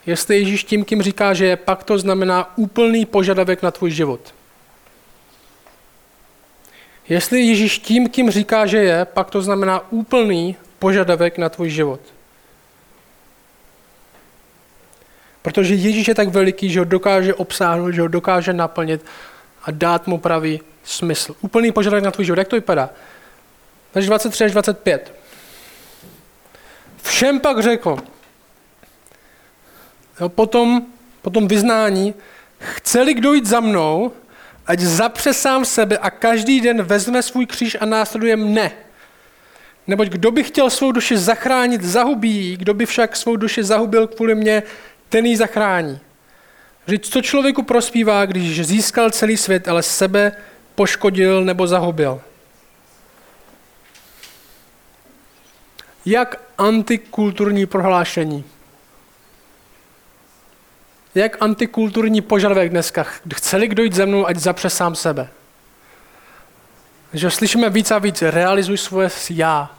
jestli 0.05 0.35
je 0.35 0.39
Ježíš 0.39 0.63
tím, 0.63 0.85
kým 0.85 1.01
říká, 1.01 1.33
že 1.33 1.45
je, 1.45 1.55
pak 1.55 1.83
to 1.83 1.97
znamená 1.97 2.57
úplný 2.57 3.05
požadavek 3.05 3.61
na 3.61 3.71
tvůj 3.71 3.91
život. 3.91 4.33
Jestli 7.09 7.39
je 7.39 7.45
Ježíš 7.45 7.79
tím, 7.79 8.09
kým 8.09 8.31
říká, 8.31 8.65
že 8.65 8.77
je, 8.77 9.05
pak 9.05 9.29
to 9.29 9.41
znamená 9.41 9.91
úplný 9.91 10.55
požadavek 10.79 11.37
na 11.37 11.49
tvůj 11.49 11.69
život. 11.69 11.99
Protože 15.41 15.75
Ježíš 15.75 16.07
je 16.07 16.15
tak 16.15 16.29
veliký, 16.29 16.69
že 16.69 16.79
ho 16.79 16.85
dokáže 16.85 17.33
obsáhnout, 17.33 17.91
že 17.91 18.01
ho 18.01 18.07
dokáže 18.07 18.53
naplnit 18.53 19.05
a 19.67 19.71
dát 19.71 20.07
mu 20.07 20.17
pravý 20.17 20.61
smysl. 20.83 21.35
Úplný 21.41 21.71
požadavek 21.71 22.03
na 22.03 22.11
tvůj 22.11 22.25
život. 22.25 22.39
Jak 22.39 22.47
to 22.47 22.55
vypadá? 22.55 22.89
Takže 23.91 24.07
23 24.07 24.43
až 24.43 24.51
25. 24.51 25.13
Všem 27.03 27.39
pak 27.39 27.59
řekl, 27.59 27.97
jo, 30.19 30.29
potom, 30.29 30.85
potom 31.21 31.47
vyznání, 31.47 32.13
chceli 32.59 33.13
kdo 33.13 33.33
jít 33.33 33.45
za 33.45 33.59
mnou, 33.59 34.11
ať 34.67 34.79
zapře 34.79 35.33
sám 35.33 35.65
sebe 35.65 35.97
a 35.97 36.09
každý 36.09 36.61
den 36.61 36.83
vezme 36.83 37.21
svůj 37.21 37.45
kříž 37.45 37.77
a 37.79 37.85
následuje 37.85 38.35
mne. 38.35 38.71
Neboť 39.87 40.07
kdo 40.07 40.31
by 40.31 40.43
chtěl 40.43 40.69
svou 40.69 40.91
duši 40.91 41.17
zachránit, 41.17 41.83
zahubí 41.83 42.57
Kdo 42.57 42.73
by 42.73 42.85
však 42.85 43.15
svou 43.15 43.35
duši 43.35 43.63
zahubil 43.63 44.07
kvůli 44.07 44.35
mně, 44.35 44.63
ten 45.09 45.25
ji 45.25 45.37
zachrání. 45.37 45.99
Říct, 46.87 47.09
co 47.09 47.21
člověku 47.21 47.63
prospívá, 47.63 48.25
když 48.25 48.67
získal 48.67 49.09
celý 49.09 49.37
svět, 49.37 49.67
ale 49.67 49.83
sebe 49.83 50.31
poškodil 50.75 51.45
nebo 51.45 51.67
zahubil. 51.67 52.21
Jak 56.05 56.41
antikulturní 56.57 57.65
prohlášení. 57.65 58.43
Jak 61.15 61.37
antikulturní 61.39 62.21
požadavek 62.21 62.69
dneska. 62.69 63.05
Chceli 63.35 63.67
kdo 63.67 63.83
jít 63.83 63.93
ze 63.93 64.05
mnou, 64.05 64.27
ať 64.27 64.37
zapře 64.37 64.69
sám 64.69 64.95
sebe. 64.95 65.29
Že 67.13 67.31
slyšíme 67.31 67.69
víc 67.69 67.91
a 67.91 67.99
víc, 67.99 68.21
realizuj 68.21 68.77
svoje 68.77 69.09
já. 69.29 69.75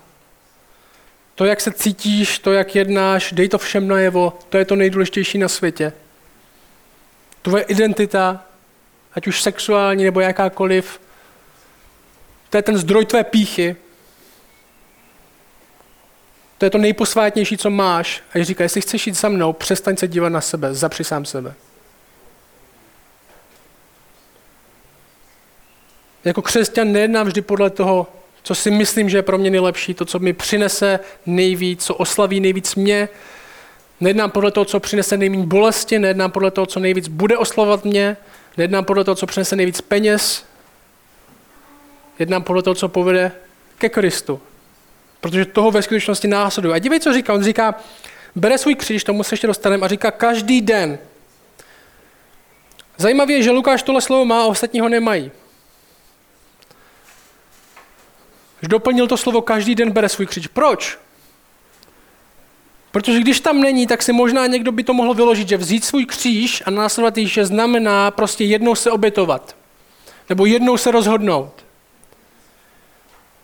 To, 1.34 1.44
jak 1.44 1.60
se 1.60 1.72
cítíš, 1.72 2.38
to, 2.38 2.52
jak 2.52 2.74
jednáš, 2.74 3.32
dej 3.32 3.48
to 3.48 3.58
všem 3.58 3.88
najevo, 3.88 4.38
to 4.48 4.58
je 4.58 4.64
to 4.64 4.76
nejdůležitější 4.76 5.38
na 5.38 5.48
světě. 5.48 5.92
Tvoje 7.48 7.62
identita, 7.62 8.44
ať 9.14 9.26
už 9.26 9.42
sexuální 9.42 10.04
nebo 10.04 10.20
jakákoliv, 10.20 11.00
to 12.50 12.56
je 12.56 12.62
ten 12.62 12.78
zdroj 12.78 13.06
tvé 13.06 13.24
píchy. 13.24 13.76
To 16.58 16.64
je 16.64 16.70
to 16.70 16.78
nejposvátnější, 16.78 17.56
co 17.56 17.70
máš. 17.70 18.22
A 18.34 18.44
říká, 18.44 18.64
jestli 18.64 18.80
chceš 18.80 19.06
jít 19.06 19.14
za 19.14 19.28
mnou, 19.28 19.52
přestaň 19.52 19.96
se 19.96 20.08
dívat 20.08 20.28
na 20.28 20.40
sebe, 20.40 20.74
zapři 20.74 21.04
sám 21.04 21.24
sebe. 21.24 21.54
Jako 26.24 26.42
křesťan 26.42 26.92
nejednám 26.92 27.26
vždy 27.26 27.42
podle 27.42 27.70
toho, 27.70 28.06
co 28.42 28.54
si 28.54 28.70
myslím, 28.70 29.08
že 29.08 29.18
je 29.18 29.22
pro 29.22 29.38
mě 29.38 29.50
nejlepší, 29.50 29.94
to, 29.94 30.04
co 30.04 30.18
mi 30.18 30.32
přinese 30.32 31.00
nejvíc, 31.26 31.84
co 31.84 31.94
oslaví 31.94 32.40
nejvíc 32.40 32.74
mě, 32.74 33.08
Nejednám 34.00 34.30
podle 34.30 34.50
toho, 34.50 34.64
co 34.64 34.80
přinese 34.80 35.16
nejméně 35.16 35.46
bolesti, 35.46 35.98
nejednám 35.98 36.30
podle 36.30 36.50
toho, 36.50 36.66
co 36.66 36.80
nejvíc 36.80 37.08
bude 37.08 37.36
oslovovat 37.36 37.84
mě, 37.84 38.16
nejednám 38.56 38.84
podle 38.84 39.04
toho, 39.04 39.14
co 39.14 39.26
přinese 39.26 39.56
nejvíc 39.56 39.80
peněz, 39.80 40.44
jednám 42.18 42.42
podle 42.42 42.62
toho, 42.62 42.74
co 42.74 42.88
povede 42.88 43.32
ke 43.78 43.88
Kristu. 43.88 44.40
Protože 45.20 45.44
toho 45.44 45.70
ve 45.70 45.82
skutečnosti 45.82 46.28
následuje. 46.28 46.74
A 46.74 46.78
dívej, 46.78 47.00
co 47.00 47.12
říká. 47.12 47.34
On 47.34 47.44
říká, 47.44 47.74
bere 48.34 48.58
svůj 48.58 48.74
kříž, 48.74 49.04
tomu 49.04 49.22
se 49.22 49.32
ještě 49.32 49.46
dostaneme, 49.46 49.84
a 49.84 49.88
říká 49.88 50.10
každý 50.10 50.60
den. 50.60 50.98
Zajímavé 52.96 53.32
je, 53.32 53.42
že 53.42 53.50
Lukáš 53.50 53.82
tohle 53.82 54.00
slovo 54.00 54.24
má 54.24 54.42
a 54.42 54.46
ostatní 54.46 54.80
ho 54.80 54.88
nemají. 54.88 55.30
Že 58.62 58.68
doplnil 58.68 59.06
to 59.06 59.16
slovo 59.16 59.42
každý 59.42 59.74
den 59.74 59.90
bere 59.90 60.08
svůj 60.08 60.26
kříž. 60.26 60.46
Proč? 60.46 60.98
Protože 62.90 63.20
když 63.20 63.40
tam 63.40 63.60
není, 63.60 63.86
tak 63.86 64.02
si 64.02 64.12
možná 64.12 64.46
někdo 64.46 64.72
by 64.72 64.84
to 64.84 64.94
mohl 64.94 65.14
vyložit, 65.14 65.48
že 65.48 65.56
vzít 65.56 65.84
svůj 65.84 66.06
kříž 66.06 66.62
a 66.66 66.70
následovat 66.70 67.18
Ježíše 67.18 67.46
znamená 67.46 68.10
prostě 68.10 68.44
jednou 68.44 68.74
se 68.74 68.90
obětovat. 68.90 69.56
Nebo 70.28 70.46
jednou 70.46 70.76
se 70.76 70.90
rozhodnout. 70.90 71.64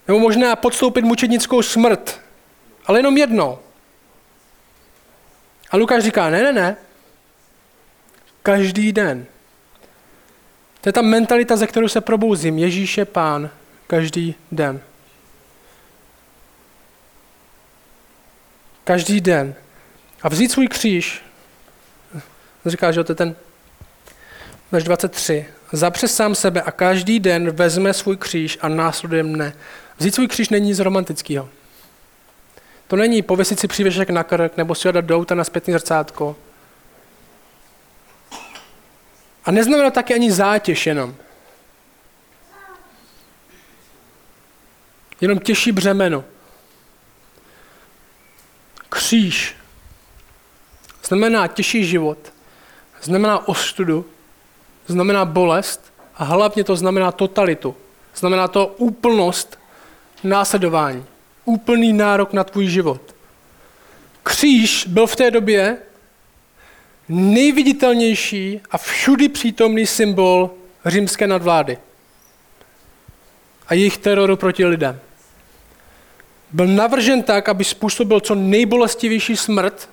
Nebo 0.09 0.19
možná 0.19 0.57
podstoupit 0.57 1.05
mučednickou 1.05 1.63
smrt. 1.63 2.21
Ale 2.87 2.99
jenom 2.99 3.17
jednou. 3.17 3.59
A 5.71 5.77
Lukáš 5.77 6.03
říká, 6.03 6.31
ne, 6.31 6.43
ne, 6.43 6.53
ne. 6.53 6.77
Každý 8.43 8.93
den. 8.93 9.27
To 10.81 10.89
je 10.89 10.93
ta 10.93 11.03
mentalita, 11.03 11.57
ze 11.57 11.67
kterou 11.67 11.89
se 11.89 12.01
probouzím. 12.01 12.59
Ježíš 12.59 12.99
je 12.99 13.05
pán 13.05 13.51
každý 13.87 14.35
den. 14.53 14.81
Každý 18.85 19.21
den. 19.21 19.55
A 20.23 20.29
vzít 20.29 20.53
svůj 20.53 20.69
kříž, 20.69 21.23
říká, 22.67 22.93
že 22.93 23.05
to 23.05 23.13
je 23.13 23.17
ten 23.17 23.37
verš 24.73 24.85
23, 24.85 25.47
zapře 25.73 26.09
sám 26.09 26.35
sebe 26.35 26.63
a 26.63 26.71
každý 26.71 27.21
den 27.21 27.51
vezme 27.51 27.95
svůj 27.95 28.17
kříž 28.17 28.59
a 28.61 28.69
následuje 28.69 29.23
mne. 29.23 29.53
Vzít 29.99 30.15
svůj 30.15 30.29
kříž 30.29 30.49
není 30.49 30.67
nic 30.67 30.79
romantického. 30.79 31.49
To 32.89 32.97
není 32.97 33.23
pověsit 33.23 33.61
si 33.61 33.69
přívěšek 33.69 34.11
na 34.11 34.25
krk 34.25 34.57
nebo 34.57 34.75
si 34.75 34.93
dát 34.93 35.05
do 35.05 35.17
auta 35.17 35.35
na 35.35 35.45
zpětný 35.45 35.73
zrcátko. 35.73 36.37
A 39.45 39.51
neznamená 39.51 39.91
taky 39.91 40.15
ani 40.15 40.33
zátěž 40.33 40.87
jenom. 40.87 41.15
Jenom 45.21 45.39
těžší 45.39 45.73
břemeno. 45.73 46.25
Kříž 48.95 49.55
znamená 51.05 51.47
těžší 51.47 51.85
život, 51.85 52.19
znamená 53.03 53.49
ostudu, 53.49 54.07
znamená 54.87 55.25
bolest 55.25 55.93
a 56.17 56.25
hlavně 56.25 56.65
to 56.65 56.77
znamená 56.77 57.13
totalitu. 57.13 57.77
Znamená 58.15 58.49
to 58.49 58.67
úplnost 58.67 59.59
následování. 60.25 61.05
Úplný 61.45 61.93
nárok 61.93 62.33
na 62.33 62.45
tvůj 62.45 62.67
život. 62.67 63.15
Kříž 64.23 64.87
byl 64.87 65.07
v 65.07 65.17
té 65.17 65.31
době 65.31 65.79
nejviditelnější 67.09 68.61
a 68.71 68.79
všudy 68.79 69.29
přítomný 69.29 69.87
symbol 69.87 70.51
římské 70.87 71.27
nadvlády 71.27 71.79
a 73.67 73.75
jejich 73.75 73.99
teroru 73.99 74.37
proti 74.37 74.65
lidem. 74.65 75.01
Byl 76.55 76.67
navržen 76.67 77.23
tak, 77.23 77.49
aby 77.49 77.65
způsobil 77.65 78.21
co 78.21 78.35
nejbolestivější 78.35 79.37
smrt 79.37 79.91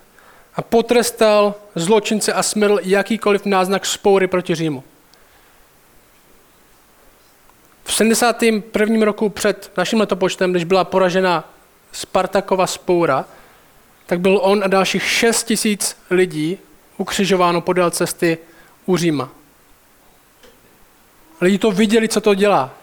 a 0.55 0.61
potrestal 0.61 1.55
zločince 1.75 2.33
a 2.33 2.43
smrl 2.43 2.79
jakýkoliv 2.83 3.45
náznak 3.45 3.85
spoury 3.85 4.27
proti 4.27 4.55
Římu. 4.55 4.83
V 7.83 7.93
71. 7.93 9.05
roku 9.05 9.29
před 9.29 9.71
naším 9.77 9.99
letopočtem, 9.99 10.51
když 10.51 10.63
byla 10.63 10.83
poražena 10.83 11.49
Spartakova 11.91 12.67
spoura, 12.67 13.25
tak 14.05 14.19
byl 14.19 14.39
on 14.43 14.63
a 14.63 14.67
dalších 14.67 15.03
6 15.03 15.43
tisíc 15.43 15.97
lidí 16.09 16.57
ukřižováno 16.97 17.61
podél 17.61 17.91
cesty 17.91 18.37
u 18.85 18.97
Říma. 18.97 19.29
Lidi 21.41 21.57
to 21.57 21.71
viděli, 21.71 22.07
co 22.07 22.21
to 22.21 22.33
dělá. 22.33 22.80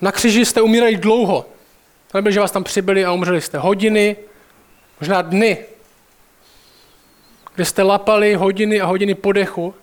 Na 0.00 0.12
křiži 0.12 0.44
jste 0.44 0.60
umírali 0.62 0.96
dlouho. 0.96 1.46
To 2.12 2.18
nebylo, 2.18 2.32
že 2.32 2.40
vás 2.40 2.50
tam 2.50 2.64
přibyli 2.64 3.04
a 3.04 3.12
umřeli 3.12 3.40
jste 3.40 3.58
hodiny, 3.58 4.16
možná 5.00 5.22
dny, 5.22 5.58
kde 7.54 7.64
jste 7.64 7.82
lapali 7.82 8.34
hodiny 8.34 8.80
a 8.80 8.86
hodiny 8.86 9.14
podechu, 9.14 9.74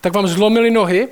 tak 0.00 0.12
vám 0.12 0.26
zlomili 0.26 0.70
nohy, 0.70 1.08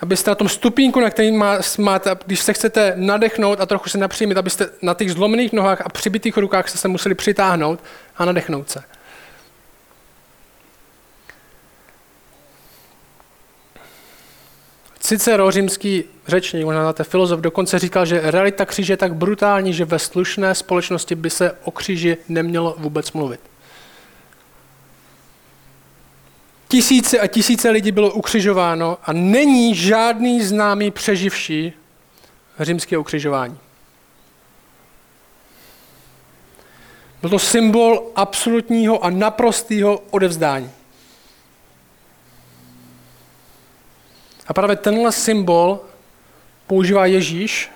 abyste 0.00 0.30
na 0.30 0.34
tom 0.34 0.48
stupínku, 0.48 1.00
na 1.00 1.10
kterým 1.10 1.44
máte, 1.78 2.16
když 2.26 2.40
se 2.40 2.52
chcete 2.52 2.92
nadechnout 2.96 3.60
a 3.60 3.66
trochu 3.66 3.88
se 3.88 3.98
napřímit, 3.98 4.38
abyste 4.38 4.70
na 4.82 4.94
těch 4.94 5.12
zlomených 5.12 5.52
nohách 5.52 5.80
a 5.80 5.88
přibitých 5.88 6.36
rukách 6.36 6.68
se, 6.68 6.78
se 6.78 6.88
museli 6.88 7.14
přitáhnout 7.14 7.80
a 8.16 8.24
nadechnout 8.24 8.70
se. 8.70 8.84
Cicero, 15.12 15.50
římský 15.50 16.04
řečník, 16.26 16.64
možná 16.64 16.82
znáte 16.82 17.04
filozof, 17.04 17.40
dokonce 17.40 17.78
říkal, 17.78 18.06
že 18.06 18.20
realita 18.24 18.64
kříže 18.64 18.92
je 18.92 18.96
tak 18.96 19.14
brutální, 19.14 19.72
že 19.72 19.84
ve 19.84 19.98
slušné 19.98 20.54
společnosti 20.54 21.14
by 21.14 21.30
se 21.30 21.52
o 21.64 21.70
kříži 21.70 22.16
nemělo 22.28 22.74
vůbec 22.78 23.12
mluvit. 23.12 23.40
Tisíce 26.68 27.20
a 27.20 27.26
tisíce 27.26 27.70
lidí 27.70 27.92
bylo 27.92 28.12
ukřižováno 28.12 28.98
a 29.04 29.12
není 29.12 29.74
žádný 29.74 30.42
známý 30.42 30.90
přeživší 30.90 31.72
římské 32.60 32.98
ukřižování. 32.98 33.58
Byl 37.20 37.30
to 37.30 37.38
symbol 37.38 38.12
absolutního 38.16 39.04
a 39.04 39.10
naprostého 39.10 40.02
odevzdání. 40.10 40.70
A 44.46 44.54
právě 44.54 44.76
tenhle 44.76 45.12
symbol 45.12 45.80
používá 46.66 47.06
Ježíš 47.06 47.70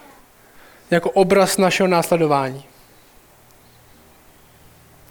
jako 0.90 1.10
obraz 1.10 1.58
našeho 1.58 1.88
následování. 1.88 2.64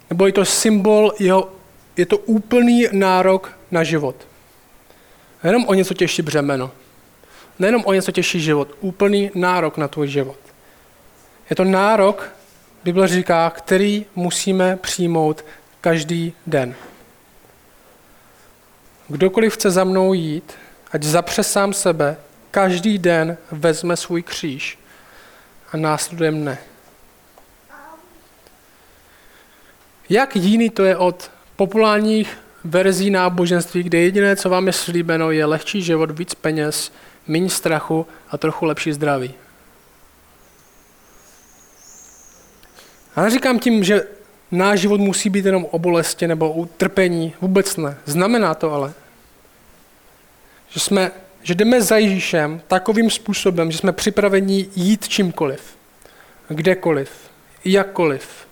Nebo 0.10 0.28
je 0.28 0.34
to 0.34 0.46
symbol 0.46 1.14
jeho, 1.20 1.52
je 1.98 2.06
to 2.06 2.18
úplný 2.18 2.88
nárok 2.92 3.58
na 3.72 3.84
život. 3.84 4.16
Nejenom 5.44 5.66
o 5.68 5.74
něco 5.74 5.94
těžší 5.94 6.22
břemeno. 6.22 6.72
Nejenom 7.60 7.84
o 7.86 7.94
něco 7.94 8.12
těžší 8.12 8.42
život. 8.42 8.76
Úplný 8.82 9.32
nárok 9.36 9.78
na 9.78 9.88
tvůj 9.88 10.08
život. 10.08 10.40
Je 11.50 11.56
to 11.56 11.64
nárok, 11.64 12.32
Bible 12.84 13.08
říká, 13.08 13.50
který 13.50 14.06
musíme 14.16 14.78
přijmout 14.78 15.46
každý 15.82 16.34
den. 16.48 16.76
Kdokoliv 19.08 19.54
chce 19.54 19.72
za 19.72 19.84
mnou 19.84 20.14
jít, 20.14 20.54
ať 20.96 21.04
zapře 21.04 21.44
sám 21.44 21.74
sebe, 21.74 22.18
každý 22.52 22.98
den 22.98 23.38
vezme 23.52 23.98
svůj 23.98 24.24
kříž 24.24 24.80
a 25.72 25.78
následuje 25.78 26.32
mne. 26.32 26.58
Jak 30.10 30.36
jiný 30.36 30.70
to 30.70 30.84
je 30.84 30.98
od 30.98 31.32
populárních 31.56 32.38
verzí 32.64 33.10
náboženství, 33.10 33.84
kde 33.84 33.98
jediné, 33.98 34.36
co 34.36 34.50
vám 34.50 34.68
je 34.68 34.74
slíbeno, 34.74 35.32
je 35.32 35.46
lehčí 35.46 35.82
život, 35.82 36.12
víc 36.12 36.36
peněz, 36.36 36.92
méně 37.28 37.50
strachu 37.50 38.08
a 38.30 38.38
trochu 38.38 38.66
lepší 38.66 38.94
zdraví. 38.94 39.34
A 43.16 43.22
neříkám 43.22 43.60
tím, 43.60 43.84
že 43.84 44.08
náš 44.52 44.80
život 44.80 45.02
musí 45.02 45.30
být 45.30 45.46
jenom 45.46 45.66
o 45.72 45.80
bolesti 45.80 46.28
nebo 46.28 46.52
o 46.52 46.54
utrpení, 46.54 47.34
vůbec 47.42 47.78
ne. 47.78 47.98
Znamená 48.06 48.56
to 48.56 48.74
ale, 48.74 48.94
že, 50.76 50.82
jsme, 50.82 51.12
že 51.44 51.56
jdeme 51.56 51.82
za 51.82 51.98
Ježíšem 51.98 52.62
takovým 52.68 53.10
způsobem, 53.10 53.72
že 53.72 53.78
jsme 53.78 53.92
připraveni 53.92 54.70
jít 54.76 55.08
čímkoliv, 55.08 55.78
kdekoliv, 56.48 57.12
jakkoliv. 57.66 58.48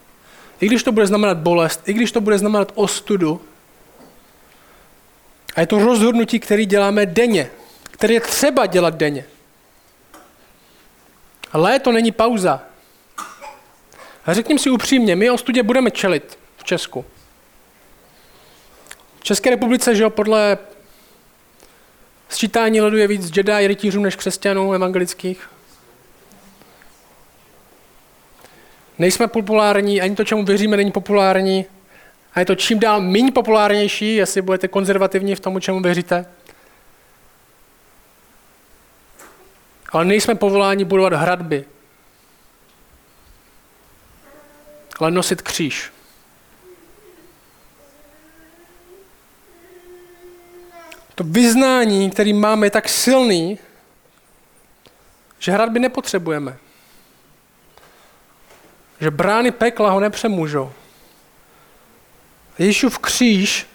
I 0.62 0.67
když 0.67 0.83
to 0.83 0.91
bude 0.91 1.07
znamenat 1.07 1.38
bolest, 1.38 1.89
i 1.89 1.93
když 1.93 2.12
to 2.12 2.21
bude 2.21 2.38
znamenat 2.38 2.71
ostudu, 2.75 3.41
a 5.55 5.62
je 5.62 5.67
to 5.67 5.86
rozhodnutí, 5.86 6.39
které 6.39 6.65
děláme 6.65 7.05
denně, 7.05 7.49
které 7.91 8.13
je 8.13 8.21
třeba 8.21 8.65
dělat 8.65 8.95
denně. 8.95 9.25
Léto 11.53 11.91
není 11.91 12.12
pauza. 12.12 12.62
A 14.25 14.33
řekněme 14.33 14.59
si 14.59 14.69
upřímně, 14.69 15.15
my 15.15 15.29
o 15.29 15.38
studě 15.38 15.63
budeme 15.63 15.91
čelit 15.91 16.39
v 16.57 16.63
Česku. 16.63 17.05
V 19.19 19.23
České 19.23 19.49
republice, 19.49 19.95
že 19.95 20.03
jo, 20.03 20.09
podle 20.09 20.57
sčítání 22.33 22.81
ledu 22.81 22.97
je 22.97 23.07
víc 23.07 23.37
Jedi 23.37 23.67
rytířů 23.67 24.01
než 24.01 24.15
křesťanů 24.15 24.73
evangelických. 24.73 25.49
Nejsme 28.99 29.27
populární, 29.27 30.01
ani 30.01 30.15
to, 30.15 30.23
čemu 30.23 30.45
věříme, 30.45 30.77
není 30.77 30.91
populární. 30.91 31.65
A 32.33 32.39
je 32.39 32.45
to 32.45 32.55
čím 32.55 32.79
dál 32.79 33.01
méně 33.01 33.31
populárnější, 33.31 34.15
jestli 34.15 34.41
budete 34.41 34.67
konzervativní 34.67 35.35
v 35.35 35.39
tomu, 35.39 35.59
čemu 35.59 35.81
věříte. 35.81 36.25
Ale 39.91 40.05
nejsme 40.05 40.35
povoláni 40.35 40.85
budovat 40.85 41.13
hradby, 41.13 41.65
ale 44.99 45.11
nosit 45.11 45.41
kříž. 45.41 45.92
To 51.15 51.23
vyznání, 51.23 52.10
který 52.10 52.34
máme, 52.34 52.65
je 52.65 52.71
tak 52.71 52.89
silný, 52.89 53.60
že 55.39 55.52
hradby 55.52 55.80
nepotřebujeme. 55.80 56.58
Že 59.02 59.12
brány 59.12 59.52
pekla 59.52 59.91
ho 59.91 59.99
nepřemůžou. 59.99 60.71
Ježíšův 62.60 62.99
kříž 62.99 63.67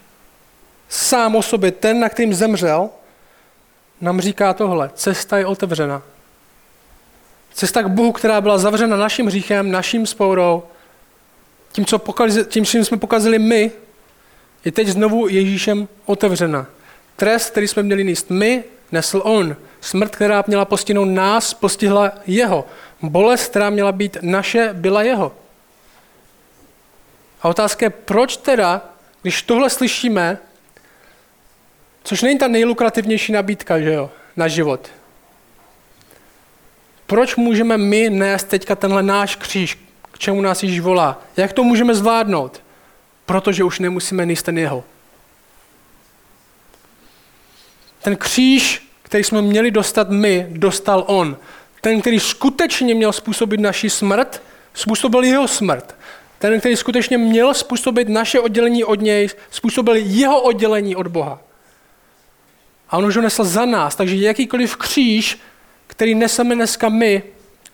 sám 0.89 1.37
o 1.37 1.43
sobě, 1.43 1.73
ten, 1.73 2.01
na 2.01 2.09
kterým 2.09 2.35
zemřel, 2.35 2.91
nám 4.01 4.21
říká 4.21 4.55
tohle. 4.55 4.91
Cesta 4.95 5.39
je 5.39 5.47
otevřena. 5.47 6.03
Cesta 7.53 7.83
k 7.83 7.89
Bohu, 7.91 8.13
která 8.13 8.41
byla 8.41 8.59
zavřena 8.59 8.97
naším 8.97 9.27
hříchem, 9.27 9.71
naším 9.71 10.07
spourou, 10.07 10.63
tím, 11.73 11.85
co 11.85 11.99
pokazili, 11.99 12.47
tím, 12.47 12.65
čím 12.65 12.85
jsme 12.85 12.97
pokazili 12.97 13.39
my, 13.39 13.73
je 14.65 14.73
teď 14.73 14.89
znovu 14.89 15.29
Ježíšem 15.29 15.89
otevřena. 16.07 16.67
Trest, 17.21 17.51
který 17.51 17.69
jsme 17.69 17.83
měli 17.83 18.05
níst 18.05 18.31
my, 18.31 18.65
nesl 18.93 19.21
on. 19.25 19.57
Smrt, 19.81 20.17
která 20.17 20.45
měla 20.47 20.65
postihnout 20.65 21.05
nás, 21.05 21.55
postihla 21.55 22.13
jeho. 22.27 22.67
Bolest, 23.03 23.51
která 23.51 23.71
měla 23.71 23.93
být 23.93 24.17
naše, 24.23 24.71
byla 24.73 25.03
jeho. 25.03 25.35
A 27.43 27.49
otázka 27.49 27.87
je, 27.87 27.91
proč 27.91 28.37
teda, 28.37 28.83
když 29.23 29.43
tohle 29.43 29.71
slyšíme, 29.71 30.39
což 32.05 32.23
není 32.23 32.39
ta 32.39 32.49
nejlukrativnější 32.49 33.33
nabídka, 33.33 33.81
že 33.81 33.93
jo, 33.93 34.11
na 34.37 34.49
život. 34.49 34.89
Proč 37.07 37.37
můžeme 37.37 37.79
my 37.79 38.11
nést 38.11 38.45
teďka 38.45 38.75
tenhle 38.75 39.03
náš 39.03 39.37
kříž, 39.37 39.79
k 40.13 40.19
čemu 40.19 40.41
nás 40.41 40.63
Ježíš 40.63 40.81
volá? 40.81 41.23
Jak 41.37 41.53
to 41.53 41.65
můžeme 41.65 41.95
zvládnout? 41.95 42.63
Protože 43.27 43.65
už 43.65 43.79
nemusíme 43.79 44.27
nést 44.27 44.43
ten 44.43 44.59
jeho. 44.59 44.85
Ten 48.09 48.17
kříž, 48.17 48.89
který 49.03 49.25
jsme 49.25 49.43
měli 49.43 49.71
dostat 49.71 50.11
my, 50.11 50.47
dostal 50.51 51.05
on. 51.07 51.37
Ten, 51.81 52.01
který 52.01 52.21
skutečně 52.21 52.95
měl 52.95 53.13
způsobit 53.13 53.61
naši 53.61 53.91
smrt, 53.91 54.43
způsobil 54.75 55.25
jeho 55.25 55.49
smrt. 55.49 55.97
Ten, 56.39 56.61
který 56.61 56.77
skutečně 56.77 57.19
měl 57.19 57.55
způsobit 57.55 58.09
naše 58.09 58.41
oddělení 58.41 58.85
od 58.85 59.01
něj, 59.01 59.29
způsobil 59.51 59.97
jeho 59.97 60.41
oddělení 60.43 60.97
od 60.97 61.09
Boha. 61.09 61.41
A 62.89 62.97
on 62.97 63.05
už 63.05 63.17
ho 63.17 63.23
nesl 63.23 63.45
za 63.45 63.65
nás. 63.65 63.97
Takže 63.97 64.17
jakýkoliv 64.17 64.77
kříž, 64.77 65.39
který 65.87 66.15
neseme 66.15 66.55
dneska 66.55 66.89
my, 66.89 67.23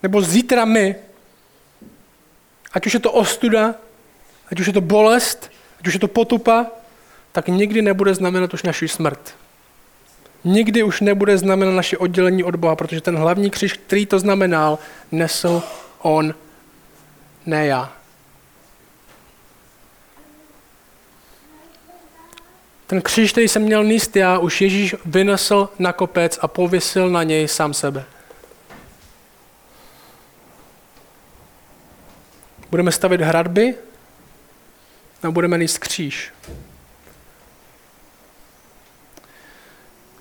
nebo 0.03 0.21
zítra 0.21 0.65
my, 0.65 0.95
ať 2.73 2.85
už 2.85 2.93
je 2.93 2.99
to 2.99 3.11
ostuda, 3.11 3.75
ať 4.51 4.59
už 4.59 4.67
je 4.67 4.73
to 4.73 4.81
bolest, 4.81 5.51
ať 5.79 5.87
už 5.87 5.93
je 5.93 5.99
to 5.99 6.07
potupa, 6.07 6.65
tak 7.31 7.47
nikdy 7.47 7.81
nebude 7.81 8.15
znamenat 8.15 8.53
už 8.53 8.63
naši 8.63 8.87
smrt. 8.87 9.35
Nikdy 10.45 10.83
už 10.83 11.01
nebude 11.01 11.37
znamenat 11.37 11.71
naše 11.71 11.97
oddělení 11.97 12.43
od 12.43 12.55
Boha, 12.55 12.75
protože 12.75 13.01
ten 13.01 13.17
hlavní 13.17 13.49
kříž, 13.49 13.73
který 13.73 14.05
to 14.05 14.19
znamenal, 14.19 14.79
nesl 15.11 15.63
on, 16.01 16.35
ne 17.45 17.65
já. 17.65 17.93
Ten 22.87 23.01
kříž, 23.01 23.31
který 23.31 23.47
jsem 23.47 23.61
měl 23.61 23.83
níst 23.83 24.15
já, 24.15 24.37
už 24.37 24.61
Ježíš 24.61 24.95
vynesl 25.05 25.69
na 25.79 25.93
kopec 25.93 26.39
a 26.41 26.47
pověsil 26.47 27.09
na 27.09 27.23
něj 27.23 27.47
sám 27.47 27.73
sebe. 27.73 28.05
Budeme 32.69 32.91
stavit 32.91 33.21
hradby 33.21 33.75
a 35.23 35.31
budeme 35.31 35.57
níst 35.57 35.77
kříž. 35.77 36.31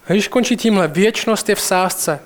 Ježíš 0.09 0.29
končí 0.29 0.57
tímhle. 0.57 0.89
Věčnost 0.89 1.49
je 1.49 1.55
v 1.55 1.61
sázce. 1.61 2.21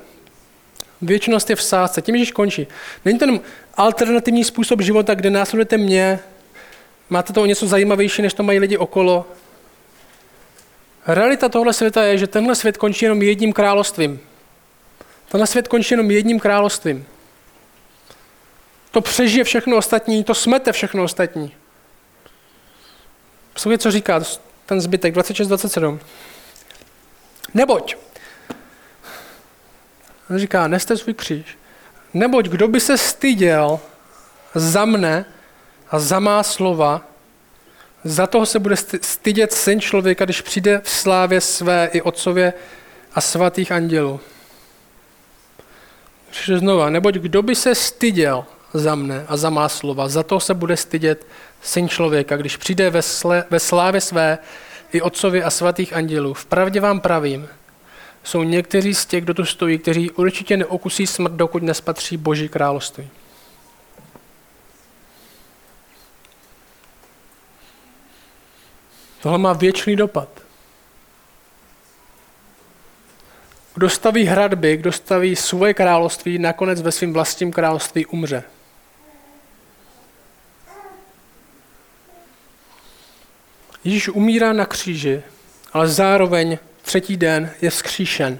Věčnost 1.02 1.50
je 1.50 1.56
v 1.56 1.62
sázce. 1.62 2.02
Tím 2.02 2.14
Ježíš 2.14 2.32
končí. 2.32 2.66
Není 3.04 3.18
to 3.18 3.24
jenom 3.24 3.40
alternativní 3.74 4.44
způsob 4.44 4.80
života, 4.80 5.14
kde 5.14 5.30
následujete 5.30 5.76
mě, 5.76 6.18
máte 7.10 7.32
to 7.32 7.42
o 7.42 7.46
něco 7.46 7.66
zajímavější, 7.66 8.22
než 8.22 8.34
to 8.34 8.42
mají 8.42 8.58
lidi 8.58 8.76
okolo. 8.76 9.26
Realita 11.06 11.48
tohle 11.48 11.72
světa 11.72 12.02
je, 12.02 12.18
že 12.18 12.26
tenhle 12.26 12.54
svět 12.54 12.76
končí 12.76 13.04
jenom 13.04 13.22
jedním 13.22 13.52
královstvím. 13.52 14.20
Tenhle 15.28 15.46
svět 15.46 15.68
končí 15.68 15.94
jenom 15.94 16.10
jedním 16.10 16.40
královstvím. 16.40 17.06
To 18.90 19.00
přežije 19.00 19.44
všechno 19.44 19.76
ostatní, 19.76 20.24
to 20.24 20.34
smete 20.34 20.72
všechno 20.72 21.04
ostatní. 21.04 21.54
Poslouchej, 23.52 23.78
co 23.78 23.90
říká 23.90 24.20
ten 24.66 24.80
zbytek, 24.80 25.14
26-27. 25.14 25.98
Neboť, 27.54 27.96
on 30.30 30.38
říká, 30.38 30.68
neste 30.68 30.96
svůj 30.96 31.14
kříž, 31.14 31.58
neboť 32.14 32.48
kdo 32.48 32.68
by 32.68 32.80
se 32.80 32.98
styděl 32.98 33.80
za 34.54 34.84
mne 34.84 35.24
a 35.90 35.98
za 35.98 36.20
má 36.20 36.42
slova, 36.42 37.02
za 38.04 38.26
toho 38.26 38.46
se 38.46 38.58
bude 38.58 38.76
stydět 39.00 39.52
syn 39.52 39.80
člověka, 39.80 40.24
když 40.24 40.40
přijde 40.40 40.80
v 40.84 40.90
slávě 40.90 41.40
své 41.40 41.90
i 41.92 42.02
otcově 42.02 42.52
a 43.14 43.20
svatých 43.20 43.72
andělů. 43.72 44.20
Ještě 46.28 46.58
znova, 46.58 46.90
neboť 46.90 47.14
kdo 47.14 47.42
by 47.42 47.54
se 47.54 47.74
styděl 47.74 48.44
za 48.74 48.94
mne 48.94 49.24
a 49.28 49.36
za 49.36 49.50
má 49.50 49.68
slova, 49.68 50.08
za 50.08 50.22
toho 50.22 50.40
se 50.40 50.54
bude 50.54 50.76
stydět 50.76 51.26
syn 51.62 51.88
člověka, 51.88 52.36
když 52.36 52.56
přijde 52.56 52.90
ve, 52.90 53.00
ve 53.50 53.60
slávě 53.60 54.00
své 54.00 54.38
i 54.92 55.00
otcově 55.00 55.44
a 55.44 55.50
svatých 55.50 55.92
andělů. 55.92 56.34
Vpravdě 56.34 56.80
vám 56.80 57.00
pravím, 57.00 57.48
jsou 58.24 58.42
někteří 58.42 58.94
z 58.94 59.06
těch, 59.06 59.24
kdo 59.24 59.34
tu 59.34 59.44
stojí, 59.44 59.78
kteří 59.78 60.10
určitě 60.10 60.56
neokusí 60.56 61.06
smrt, 61.06 61.32
dokud 61.32 61.62
nespatří 61.62 62.16
Boží 62.16 62.48
království. 62.48 63.08
Tohle 69.22 69.38
má 69.38 69.52
věčný 69.52 69.96
dopad. 69.96 70.28
Kdo 73.74 73.90
staví 73.90 74.24
hradby, 74.24 74.76
kdo 74.76 74.92
staví 74.92 75.36
svoje 75.36 75.74
království, 75.74 76.38
nakonec 76.38 76.82
ve 76.82 76.92
svém 76.92 77.12
vlastním 77.12 77.52
království 77.52 78.06
umře. 78.06 78.44
Ježíš 83.84 84.08
umírá 84.08 84.52
na 84.52 84.66
kříži, 84.66 85.22
ale 85.72 85.88
zároveň 85.88 86.58
třetí 86.82 87.16
den 87.16 87.50
je 87.62 87.70
vzkříšen. 87.70 88.38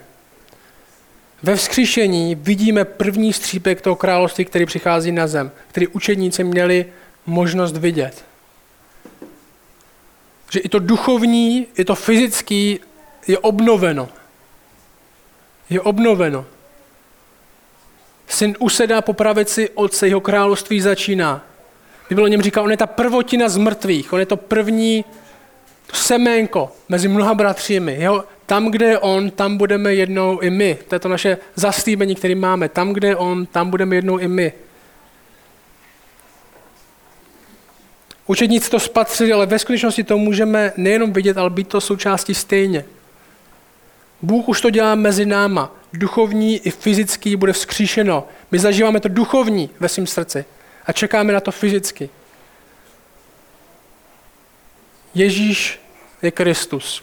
Ve 1.42 1.56
vzkříšení 1.56 2.34
vidíme 2.34 2.84
první 2.84 3.32
střípek 3.32 3.80
toho 3.80 3.96
království, 3.96 4.44
který 4.44 4.66
přichází 4.66 5.12
na 5.12 5.26
zem, 5.26 5.50
který 5.68 5.86
učedníci 5.86 6.44
měli 6.44 6.86
možnost 7.26 7.76
vidět. 7.76 8.24
Že 10.50 10.60
i 10.60 10.68
to 10.68 10.78
duchovní, 10.78 11.66
i 11.78 11.84
to 11.84 11.94
fyzický 11.94 12.80
je 13.26 13.38
obnoveno. 13.38 14.08
Je 15.70 15.80
obnoveno. 15.80 16.46
Syn 18.28 18.56
usedá 18.58 19.00
po 19.00 19.12
pravici 19.12 19.70
otce, 19.74 20.08
jeho 20.08 20.20
království 20.20 20.80
začíná. 20.80 21.44
Bible 22.08 22.24
o 22.24 22.26
něm 22.26 22.42
říká, 22.42 22.62
on 22.62 22.70
je 22.70 22.76
ta 22.76 22.86
prvotina 22.86 23.48
z 23.48 23.56
mrtvých, 23.56 24.12
on 24.12 24.20
je 24.20 24.26
to 24.26 24.36
první 24.36 25.04
seménko 25.92 26.72
mezi 26.88 27.08
mnoha 27.08 27.34
bratřími. 27.34 27.96
Jeho, 27.98 28.24
tam, 28.46 28.70
kde 28.70 28.86
je 28.86 28.98
on, 28.98 29.30
tam 29.30 29.56
budeme 29.56 29.94
jednou 29.94 30.38
i 30.38 30.50
my. 30.50 30.78
To 30.88 30.94
je 30.94 30.98
to 30.98 31.08
naše 31.08 31.38
zaslíbení, 31.54 32.14
které 32.14 32.34
máme. 32.34 32.68
Tam, 32.68 32.92
kde 32.92 33.08
je 33.08 33.16
on, 33.16 33.46
tam 33.46 33.70
budeme 33.70 33.96
jednou 33.96 34.18
i 34.18 34.28
my. 34.28 34.52
Učedníci 38.26 38.70
to 38.70 38.80
spatřili, 38.80 39.32
ale 39.32 39.46
ve 39.46 39.58
skutečnosti 39.58 40.04
to 40.04 40.18
můžeme 40.18 40.72
nejenom 40.76 41.12
vidět, 41.12 41.38
ale 41.38 41.50
být 41.50 41.68
to 41.68 41.80
součástí 41.80 42.34
stejně. 42.34 42.84
Bůh 44.22 44.48
už 44.48 44.60
to 44.60 44.70
dělá 44.70 44.94
mezi 44.94 45.26
náma. 45.26 45.74
Duchovní 45.92 46.58
i 46.58 46.70
fyzický 46.70 47.36
bude 47.36 47.52
vzkříšeno. 47.52 48.28
My 48.50 48.58
zažíváme 48.58 49.00
to 49.00 49.08
duchovní 49.08 49.70
ve 49.80 49.88
svém 49.88 50.06
srdci 50.06 50.44
a 50.86 50.92
čekáme 50.92 51.32
na 51.32 51.40
to 51.40 51.52
fyzicky. 51.52 52.10
Ježíš 55.18 55.80
je 56.22 56.30
Kristus. 56.30 57.02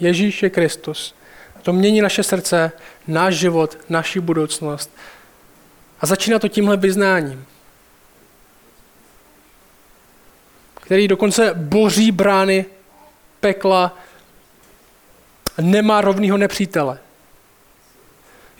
Ježíš 0.00 0.42
je 0.42 0.50
Kristus. 0.50 1.14
To 1.62 1.72
mění 1.72 2.00
naše 2.00 2.22
srdce, 2.22 2.72
náš 3.06 3.34
život, 3.34 3.78
naši 3.88 4.20
budoucnost. 4.20 4.90
A 6.00 6.06
začíná 6.06 6.38
to 6.38 6.48
tímhle 6.48 6.76
vyznáním. 6.76 7.46
který 10.86 11.08
dokonce 11.08 11.54
boří 11.54 12.12
brány 12.12 12.64
pekla, 13.40 13.98
nemá 15.60 16.00
rovného 16.00 16.38
nepřítele. 16.38 16.98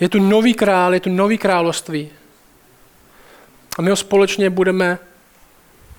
Je 0.01 0.09
tu 0.09 0.19
nový 0.19 0.55
král, 0.55 0.95
je 0.95 1.01
tu 1.01 1.11
nový 1.11 1.39
království. 1.39 2.11
A 3.79 3.83
my 3.83 3.91
ho 3.91 3.97
společně 3.97 4.51
budeme 4.51 4.99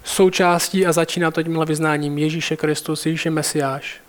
součástí 0.08 0.86
a 0.86 0.92
začíná 0.92 1.32
to 1.32 1.44
tímhle 1.44 1.66
vyznáním 1.66 2.18
Ježíše 2.18 2.58
Kristus, 2.58 3.06
Ježíše 3.06 3.30
Mesiáš. 3.30 4.02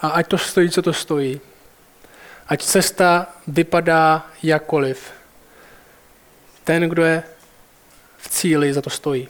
A 0.00 0.08
ať 0.08 0.28
to 0.28 0.38
stojí, 0.38 0.70
co 0.70 0.82
to 0.82 0.92
stojí. 0.92 1.40
Ať 2.46 2.62
cesta 2.62 3.26
vypadá 3.46 4.26
jakkoliv. 4.42 5.12
Ten, 6.64 6.82
kdo 6.82 7.04
je 7.04 7.22
v 8.18 8.28
cíli, 8.28 8.72
za 8.72 8.82
to 8.82 8.90
stojí. 8.90 9.28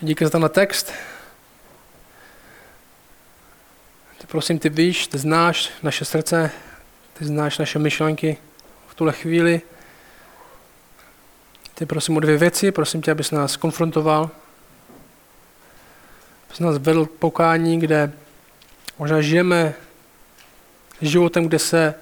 Díky 0.00 0.24
za 0.24 0.30
tenhle 0.30 0.48
text. 0.48 0.92
Ty 4.18 4.26
prosím, 4.26 4.58
ty 4.58 4.68
víš, 4.68 5.06
ty 5.06 5.18
znáš 5.18 5.70
naše 5.82 6.04
srdce, 6.04 6.50
ty 7.18 7.24
znáš 7.24 7.58
naše 7.58 7.78
myšlenky 7.78 8.36
v 8.88 8.94
tuhle 8.94 9.12
chvíli. 9.12 9.60
Ty 11.74 11.86
prosím 11.86 12.16
o 12.16 12.20
dvě 12.20 12.36
věci, 12.36 12.72
prosím 12.72 13.02
tě, 13.02 13.10
abys 13.10 13.30
nás 13.30 13.56
konfrontoval, 13.56 14.30
abys 16.48 16.58
nás 16.58 16.78
vedl 16.78 17.06
pokání, 17.06 17.80
kde 17.80 18.12
možná 18.98 19.20
žijeme 19.20 19.74
životem, 21.00 21.44
kde 21.44 21.58
se 21.58 21.94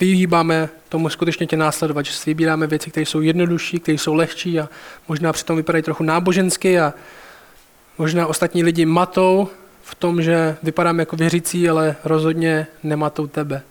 vyhýbáme 0.00 0.68
tomu 0.88 1.08
skutečně 1.08 1.46
tě 1.46 1.56
následovat, 1.56 2.06
že 2.06 2.12
si 2.12 2.30
vybíráme 2.30 2.66
věci, 2.66 2.90
které 2.90 3.06
jsou 3.06 3.20
jednodušší, 3.20 3.80
které 3.80 3.98
jsou 3.98 4.14
lehčí 4.14 4.60
a 4.60 4.68
možná 5.08 5.32
přitom 5.32 5.56
vypadají 5.56 5.82
trochu 5.82 6.04
nábožensky 6.04 6.80
a 6.80 6.94
možná 7.98 8.26
ostatní 8.26 8.62
lidi 8.62 8.86
matou 8.86 9.50
v 9.84 9.94
tom, 9.94 10.22
že 10.22 10.56
vypadáme 10.62 11.02
jako 11.02 11.16
věřící, 11.16 11.68
ale 11.68 11.96
rozhodně 12.04 12.66
nematou 12.82 13.26
tebe. 13.26 13.62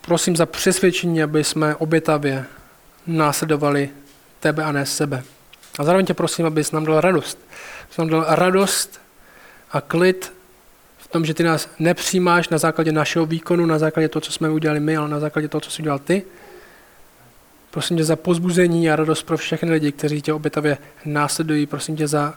Prosím 0.00 0.36
za 0.36 0.46
přesvědčení, 0.46 1.22
aby 1.22 1.44
jsme 1.44 1.74
obětavě 1.74 2.44
následovali 3.06 3.90
tebe 4.40 4.64
a 4.64 4.72
ne 4.72 4.86
sebe. 4.86 5.22
A 5.78 5.84
zároveň 5.84 6.06
tě 6.06 6.14
prosím, 6.14 6.46
abys 6.46 6.72
nám 6.72 6.84
dal 6.84 7.00
radost. 7.00 7.38
Abys 7.84 7.96
nám 7.96 8.08
dal 8.08 8.26
radost 8.28 9.00
a 9.70 9.80
klid 9.80 10.32
v 10.98 11.08
tom, 11.08 11.24
že 11.24 11.34
ty 11.34 11.42
nás 11.42 11.68
nepřijímáš 11.78 12.48
na 12.48 12.58
základě 12.58 12.92
našeho 12.92 13.26
výkonu, 13.26 13.66
na 13.66 13.78
základě 13.78 14.08
toho, 14.08 14.20
co 14.20 14.32
jsme 14.32 14.50
udělali 14.50 14.80
my, 14.80 14.96
ale 14.96 15.08
na 15.08 15.20
základě 15.20 15.48
toho, 15.48 15.60
co 15.60 15.70
jsi 15.70 15.82
udělal 15.82 15.98
ty. 15.98 16.22
Prosím 17.70 17.96
tě 17.96 18.04
za 18.04 18.16
pozbuzení 18.16 18.90
a 18.90 18.96
radost 18.96 19.22
pro 19.22 19.36
všechny 19.36 19.70
lidi, 19.70 19.92
kteří 19.92 20.22
tě 20.22 20.32
obětavě 20.32 20.78
následují. 21.04 21.66
Prosím 21.66 21.96
tě 21.96 22.08
za 22.08 22.34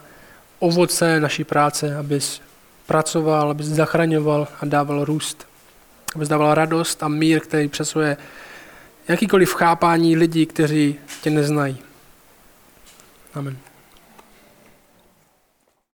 ovoce 0.60 1.20
naší 1.20 1.44
práce, 1.44 1.96
abys 1.96 2.42
pracoval, 2.86 3.52
abys 3.52 3.68
zachraňoval 3.68 4.48
a 4.62 4.66
dával 4.66 5.06
růst. 5.06 5.48
Abys 6.16 6.28
dával 6.28 6.54
radost 6.54 7.04
a 7.04 7.08
mír, 7.08 7.40
který 7.40 7.68
přesuje 7.68 8.18
jakýkoliv 9.08 9.54
chápání 9.54 10.16
lidí, 10.16 10.46
kteří 10.46 10.96
tě 11.22 11.30
neznají. 11.30 11.78
Amen. 13.34 13.58